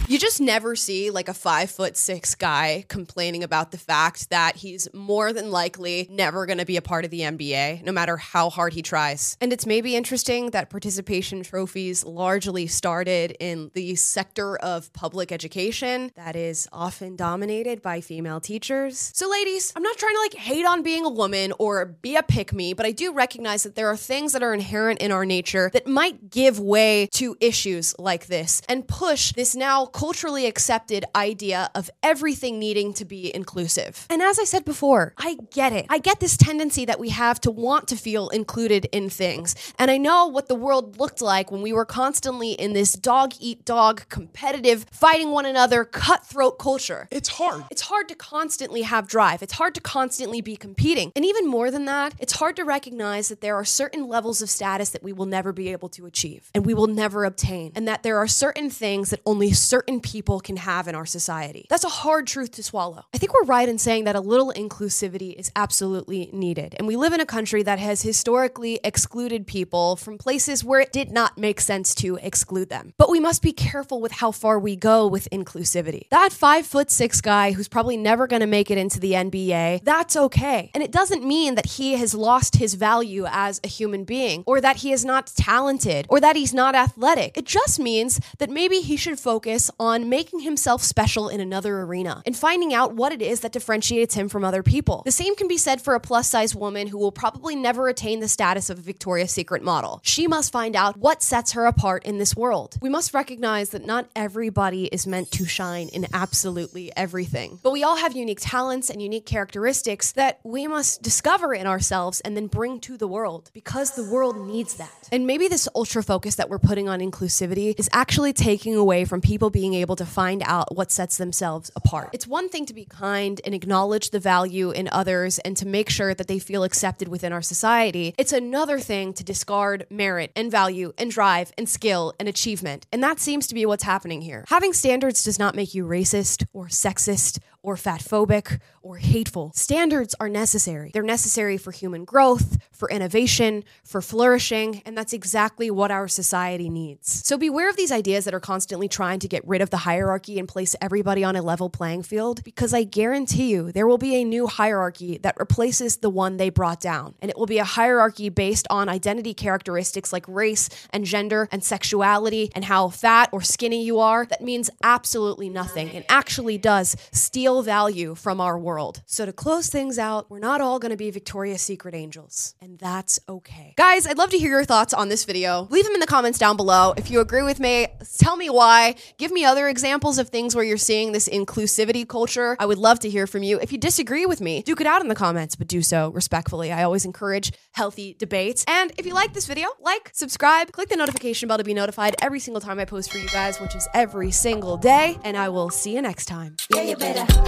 You 0.08 0.20
just 0.20 0.40
never 0.40 0.76
see 0.76 1.10
like 1.10 1.28
a 1.28 1.34
five 1.34 1.68
foot 1.68 1.96
six 1.96 2.36
guy 2.36 2.84
complaining 2.86 3.42
about 3.42 3.72
the 3.72 3.78
fact 3.78 4.30
that 4.30 4.54
he's 4.54 4.86
more 4.94 5.32
than 5.32 5.50
likely 5.50 6.06
never 6.08 6.46
going 6.46 6.58
to 6.58 6.64
be 6.64 6.76
a 6.76 6.82
part 6.82 7.04
of 7.04 7.10
the 7.10 7.22
NBA, 7.22 7.82
no 7.82 7.90
matter 7.90 8.16
how 8.16 8.48
hard 8.48 8.72
he 8.72 8.82
tries. 8.82 9.36
And 9.40 9.52
it's 9.52 9.66
maybe 9.66 9.96
interesting 9.96 10.50
that 10.50 10.70
participation 10.70 11.42
trophies 11.42 12.04
largely 12.04 12.68
started 12.68 13.36
in 13.40 13.72
the 13.75 13.96
sector 13.96 14.56
of 14.58 14.92
public 14.92 15.32
education 15.32 16.12
that 16.14 16.36
is 16.36 16.68
often 16.72 17.16
dominated 17.16 17.82
by 17.82 18.00
female 18.00 18.38
teachers. 18.38 19.10
So, 19.12 19.28
ladies, 19.28 19.72
I'm 19.75 19.82
not 19.82 19.96
trying 19.96 20.14
to 20.14 20.20
like 20.20 20.34
hate 20.34 20.66
on 20.66 20.84
being 20.84 21.04
a 21.04 21.10
woman 21.10 21.52
or 21.58 21.84
be 21.84 22.14
a 22.14 22.22
pick 22.22 22.52
me, 22.52 22.75
but 22.75 22.86
I 22.86 22.92
do 22.92 23.12
recognize 23.12 23.64
that 23.64 23.75
there 23.75 23.88
are 23.88 23.96
things 23.96 24.34
that 24.34 24.44
are 24.44 24.54
inherent 24.54 25.00
in 25.00 25.10
our 25.10 25.26
nature 25.26 25.68
that 25.72 25.88
might 25.88 26.30
give 26.30 26.60
way 26.60 27.08
to 27.14 27.36
issues 27.40 27.92
like 27.98 28.26
this 28.26 28.62
and 28.68 28.86
push 28.86 29.32
this 29.32 29.56
now 29.56 29.86
culturally 29.96 30.44
accepted 30.44 31.06
idea 31.14 31.70
of 31.74 31.90
everything 32.02 32.58
needing 32.58 32.92
to 32.92 33.02
be 33.02 33.34
inclusive. 33.34 34.06
And 34.10 34.20
as 34.20 34.38
I 34.38 34.44
said 34.44 34.62
before, 34.62 35.14
I 35.16 35.38
get 35.50 35.72
it. 35.72 35.86
I 35.88 35.96
get 35.96 36.20
this 36.20 36.36
tendency 36.36 36.84
that 36.84 37.00
we 37.00 37.08
have 37.08 37.40
to 37.40 37.50
want 37.50 37.88
to 37.88 37.96
feel 37.96 38.28
included 38.28 38.86
in 38.92 39.08
things. 39.08 39.54
And 39.78 39.90
I 39.90 39.96
know 39.96 40.26
what 40.26 40.48
the 40.48 40.54
world 40.54 40.98
looked 40.98 41.22
like 41.22 41.50
when 41.50 41.62
we 41.62 41.72
were 41.72 41.86
constantly 41.86 42.52
in 42.52 42.74
this 42.74 42.92
dog 42.92 43.32
eat 43.40 43.64
dog, 43.64 44.06
competitive, 44.10 44.84
fighting 44.90 45.30
one 45.30 45.46
another, 45.46 45.82
cutthroat 45.82 46.58
culture. 46.58 47.08
It's 47.10 47.30
hard. 47.30 47.64
It's 47.70 47.82
hard 47.82 48.06
to 48.10 48.14
constantly 48.14 48.82
have 48.82 49.08
drive. 49.08 49.42
It's 49.42 49.54
hard 49.54 49.74
to 49.76 49.80
constantly 49.80 50.42
be 50.42 50.56
competing. 50.56 51.10
And 51.16 51.24
even 51.24 51.46
more 51.46 51.70
than 51.70 51.86
that, 51.86 52.14
it's 52.18 52.34
hard 52.34 52.56
to 52.56 52.64
recognize 52.64 53.28
that 53.28 53.40
there 53.40 53.56
are 53.56 53.64
certain 53.64 54.06
levels 54.06 54.42
of 54.42 54.50
status 54.50 54.90
that 54.90 55.02
we 55.02 55.14
will 55.14 55.24
never 55.24 55.54
be 55.54 55.72
able 55.72 55.88
to 55.88 56.04
achieve 56.04 56.50
and 56.54 56.66
we 56.66 56.74
will 56.74 56.86
never 56.86 57.24
obtain. 57.24 57.72
And 57.74 57.88
that 57.88 58.02
there 58.02 58.18
are 58.18 58.28
certain 58.28 58.68
things 58.68 59.08
that 59.08 59.20
only 59.24 59.54
certain 59.54 59.86
people 60.02 60.40
can 60.40 60.57
have 60.57 60.88
in 60.88 60.95
our 60.95 61.07
society. 61.07 61.66
That's 61.69 61.85
a 61.85 61.88
hard 61.88 62.26
truth 62.26 62.52
to 62.52 62.62
swallow. 62.62 63.05
I 63.14 63.19
think 63.19 63.35
we're 63.35 63.45
right 63.45 63.69
in 63.69 63.78
saying 63.78 64.05
that 64.05 64.16
a 64.16 64.21
little 64.21 64.52
inclusivity 64.52 65.35
is 65.35 65.50
absolutely 65.57 66.31
needed. 66.33 66.75
And 66.78 66.87
we 66.87 66.97
live 66.97 67.12
in 67.12 67.21
a 67.21 67.26
country 67.26 67.62
that 67.62 67.78
has 67.78 68.02
historically 68.02 68.81
excluded 68.85 69.47
people 69.47 69.97
from 69.97 70.19
places 70.19 70.64
where 70.64 70.81
it 70.81 70.93
did 70.93 71.11
not 71.11 71.38
make 71.38 71.61
sense 71.61 71.95
to 71.97 72.16
exclude 72.23 72.69
them. 72.69 72.93
But 72.99 73.11
we 73.11 73.21
must 73.21 73.43
be 73.43 73.52
careful 73.52 74.00
with 74.00 74.12
how 74.12 74.31
far 74.31 74.59
we 74.59 74.76
go 74.76 75.07
with 75.07 75.28
inclusivity. 75.31 76.09
That 76.11 76.33
five 76.33 76.66
foot 76.66 76.90
six 76.90 77.21
guy 77.21 77.52
who's 77.52 77.69
probably 77.69 77.97
never 77.97 78.26
going 78.26 78.40
to 78.40 78.47
make 78.47 78.71
it 78.71 78.78
into 78.78 79.00
the 79.00 79.12
NBA, 79.12 79.85
that's 79.85 80.16
okay. 80.16 80.71
And 80.75 80.83
it 80.83 80.93
doesn't 80.93 81.25
mean 81.25 81.55
that 81.55 81.66
he 81.66 81.95
has 81.95 82.14
lost 82.14 82.57
his 82.57 82.75
value 82.75 83.26
as 83.28 83.61
a 83.64 83.69
human 83.69 84.05
being 84.05 84.45
or 84.47 84.61
that 84.61 84.76
he 84.76 84.93
is 84.93 85.05
not 85.05 85.26
talented 85.37 86.07
or 86.09 86.21
that 86.21 86.37
he's 86.37 86.55
not 86.55 86.75
athletic. 86.75 87.37
It 87.37 87.47
just 87.47 87.78
means 87.78 88.21
that 88.38 88.50
maybe 88.50 88.81
he 88.81 88.97
should 88.97 89.19
focus 89.19 89.71
on 89.78 90.09
making 90.09 90.40
himself 90.40 90.83
special 90.83 91.28
in 91.28 91.40
another 91.40 91.80
arena 91.80 92.23
and 92.25 92.37
finding 92.37 92.73
out 92.73 92.95
what 92.95 93.12
it 93.12 93.21
is 93.21 93.40
that 93.40 93.52
differentiates 93.52 94.14
him 94.14 94.28
from 94.28 94.45
other 94.45 94.62
people. 94.62 95.02
The 95.04 95.12
same 95.12 95.37
can 95.37 95.49
be 95.49 95.59
said 95.59 95.80
for 95.80 95.95
a 95.95 96.00
plus 96.00 96.28
size 96.28 96.54
woman 96.54 96.87
who 96.87 96.99
will 96.99 97.12
probably 97.12 97.54
never 97.54 97.88
attain 97.88 98.21
the 98.21 98.28
status 98.28 98.71
of 98.71 98.78
a 98.78 98.83
Victoria's 98.83 99.30
Secret 99.30 99.62
model. 99.62 100.00
She 100.02 100.26
must 100.26 100.52
find 100.52 100.75
out 100.75 100.97
what 100.97 101.23
sets 101.23 101.52
her 101.52 101.66
apart 101.66 102.04
in 102.04 102.18
this 102.18 102.35
world. 102.37 102.76
We 102.80 102.88
must 102.88 103.14
recognize 103.14 103.71
that 103.71 103.85
not 103.85 104.09
everybody 104.16 104.87
is 104.87 105.06
meant 105.06 105.31
to 105.33 105.44
shine 105.46 105.88
in 105.88 106.07
absolutely 106.12 106.94
everything, 106.96 107.59
but 107.62 107.72
we 107.72 107.83
all 107.83 107.96
have 107.96 108.16
unique 108.16 108.38
talents 108.40 108.90
and 108.90 109.03
unique 109.03 109.27
characteristics 109.27 110.12
that 110.12 110.40
we 110.42 110.66
must 110.66 111.03
discover 111.03 111.55
in 111.55 111.66
ourselves 111.66 112.20
and 112.20 112.37
then 112.37 112.46
bring 112.46 112.81
to 112.81 112.96
the 112.96 113.09
world 113.09 113.50
because 113.53 113.94
the 113.94 114.05
world 114.05 114.38
needs 114.46 114.74
that. 114.74 115.09
And 115.12 115.27
maybe 115.27 115.48
this 115.48 115.68
ultra 115.74 116.03
focus 116.03 116.37
that 116.37 116.48
we're 116.48 116.59
putting 116.59 116.88
on 116.88 117.00
inclusivity 117.00 117.79
is 117.79 117.88
actually 117.92 118.33
taking 118.33 118.74
away 118.74 119.05
from 119.05 119.20
people 119.20 119.50
being 119.50 119.65
able 119.74 119.96
to 119.96 120.07
find 120.07 120.42
out 120.44 120.74
what 120.76 120.90
sets 120.90 121.16
themselves 121.16 121.70
apart. 121.76 122.11
It's 122.12 122.26
one 122.26 122.48
thing 122.48 122.66
to 122.66 122.74
be 122.74 122.85
kind 122.85 123.40
and 123.44 123.55
acknowledge 123.55 124.11
the 124.11 124.20
value 124.20 124.70
in 124.70 124.88
others 124.92 125.38
and 125.40 125.57
to 125.57 125.66
make 125.66 125.90
sure 125.90 126.14
that 126.14 126.29
they 126.29 126.38
feel 126.38 126.64
accepted 126.64 127.09
within 127.09 127.33
our 127.33 127.42
society. 127.42 128.14
It's 128.18 128.33
another 128.33 128.79
thing 128.79 129.12
to 129.14 129.24
discard 129.24 129.87
merit 129.90 130.33
and 130.37 130.50
value 130.50 130.92
and 130.98 131.11
drive 131.11 131.52
and 131.57 131.68
skill 131.68 132.14
and 132.18 132.29
achievement. 132.29 132.87
And 132.92 133.02
that 133.02 133.20
seems 133.20 133.46
to 133.48 133.55
be 133.55 133.66
what's 133.66 133.85
happening 133.85 134.22
here. 134.22 134.44
Having 134.48 134.74
standards 134.74 135.22
does 135.22 135.38
not 135.38 135.55
make 135.55 135.74
you 135.74 135.85
racist 135.85 136.44
or 136.52 136.66
sexist 136.66 137.38
or 137.66 137.74
fatphobic 137.74 138.61
or 138.81 138.98
hateful. 138.98 139.50
Standards 139.52 140.14
are 140.20 140.29
necessary. 140.29 140.92
They're 140.94 141.02
necessary 141.02 141.59
for 141.59 141.72
human 141.72 142.05
growth, 142.05 142.59
for 142.70 142.88
innovation, 142.88 143.64
for 143.83 144.00
flourishing, 144.00 144.83
and 144.87 144.96
that's 144.96 145.12
exactly 145.12 145.68
what 145.68 145.90
our 145.90 146.07
society 146.07 146.70
needs. 146.70 147.26
So 147.26 147.37
beware 147.37 147.68
of 147.68 147.76
these 147.76 147.90
ideas 147.90 148.24
that 148.24 148.35
are 148.35 148.40
constantly 148.40 148.87
trying 148.87 149.18
to 149.18 149.26
get 149.26 149.46
rid 149.48 149.62
of 149.62 149.70
the 149.70 149.79
hierarchy 149.79 150.38
and 150.38 150.46
place 150.46 150.76
everybody 150.81 151.24
on 151.24 151.35
a 151.35 151.42
level 151.42 151.68
playing 151.68 152.05
field, 152.05 152.44
because 152.44 152.72
I 152.72 152.85
guarantee 152.85 153.50
you 153.50 153.72
there 153.72 153.88
will 153.88 153.98
be 153.98 154.14
a 154.14 154.24
new 154.24 154.46
hierarchy 154.46 155.18
that 155.18 155.37
replaces 155.40 155.96
the 155.96 156.11
one 156.11 156.37
they 156.37 156.50
brought 156.50 156.81
down. 156.81 157.16
And 157.20 157.33
it 157.33 157.37
will 157.37 157.46
be 157.46 157.59
a 157.59 157.64
hierarchy 157.64 158.29
based 158.29 158.68
on 158.70 158.88
identity 158.88 159.35
characteristics 159.35 160.12
like 160.12 160.24
race 160.29 160.68
and 160.90 161.05
gender 161.05 161.48
and 161.50 161.64
sexuality 161.64 162.52
and 162.55 162.64
how 162.64 162.90
fat 162.90 163.29
or 163.33 163.40
skinny 163.40 163.85
you 163.85 163.98
are. 163.98 164.24
That 164.24 164.42
means 164.42 164.70
absolutely 164.85 165.48
nothing 165.48 165.90
and 165.90 166.05
actually 166.09 166.59
does 166.59 166.96
steal 167.11 167.56
value 167.62 168.14
from 168.14 168.40
our 168.40 168.59
world. 168.59 169.03
So, 169.07 169.27
to 169.27 169.33
close 169.33 169.69
things 169.69 169.99
out, 169.99 170.31
we're 170.31 170.38
not 170.38 170.61
all 170.61 170.79
going 170.79 170.90
to 170.90 170.97
be 170.97 171.11
Victoria's 171.11 171.62
Secret 171.62 171.95
angels, 171.95 172.55
and 172.61 172.79
that's 172.79 173.19
okay. 173.29 173.75
Guys, 173.77 174.07
I'd 174.07 174.19
love 174.19 174.31
to 174.31 174.38
hear 174.38 174.51
your 174.51 174.64
thoughts 174.64 174.95
on 174.95 175.09
this 175.09 175.25
video. 175.25 175.66
Leave 175.71 175.85
them 175.85 175.95
in 175.95 176.01
the 176.01 176.07
comments 176.07 176.38
down 176.38 176.57
below. 176.57 176.95
If 176.97 177.11
you 177.11 177.21
agree 177.21 177.42
with 177.42 177.61
me, 177.61 177.88
tell 178.19 178.37
me 178.37 178.51
why. 178.51 178.97
Give 179.19 179.31
me 179.33 179.45
other 179.45 179.69
examples 179.69 180.19
of 180.19 180.29
things 180.29 180.55
where 180.55 180.64
you're 180.64 180.77
seeing 180.77 181.12
this 181.12 181.29
inclusivity 181.29 182.07
culture. 182.07 182.57
I 182.59 182.66
would 182.66 182.79
love 182.79 183.01
to 183.01 183.11
hear 183.11 183.27
from 183.27 183.42
you. 183.42 183.59
If 183.61 183.73
you 183.73 183.79
disagree 183.79 184.27
with 184.27 184.40
me, 184.40 184.62
duke 184.62 184.81
it 184.81 184.87
out 184.87 185.01
in 185.01 185.09
the 185.09 185.14
comments, 185.14 185.57
but 185.57 185.69
do 185.69 185.83
so 185.83 186.11
respectfully. 186.11 186.73
I 186.73 186.83
always 186.83 187.05
encourage 187.05 187.53
healthy 187.73 188.14
debates. 188.19 188.64
And 188.69 188.92
if 188.99 189.07
you 189.07 189.14
like 189.14 189.35
this 189.35 189.47
video, 189.47 189.69
like, 189.81 190.11
subscribe, 190.12 190.73
click 190.73 190.88
the 190.88 190.97
notification 190.97 191.49
bell 191.49 191.59
to 191.59 191.64
be 191.64 191.75
notified 191.75 192.16
every 192.21 192.40
single 192.40 192.61
time 192.61 192.79
I 192.79 192.85
post 192.85 193.12
for 193.12 193.19
you 193.19 193.29
guys, 193.29 193.61
which 193.61 193.75
is 193.75 193.88
every 193.95 194.31
single 194.31 194.77
day. 194.77 195.19
And 195.25 195.37
I 195.37 195.49
will 195.49 195.71
see 195.71 195.95
you 195.95 196.03
next 196.03 196.27
time. 196.27 196.57
Yeah, 196.75 196.83
you 196.83 196.97
better. 196.97 197.45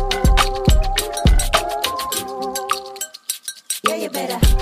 Yeah, 3.85 3.95
you 3.97 4.11
better. 4.11 4.58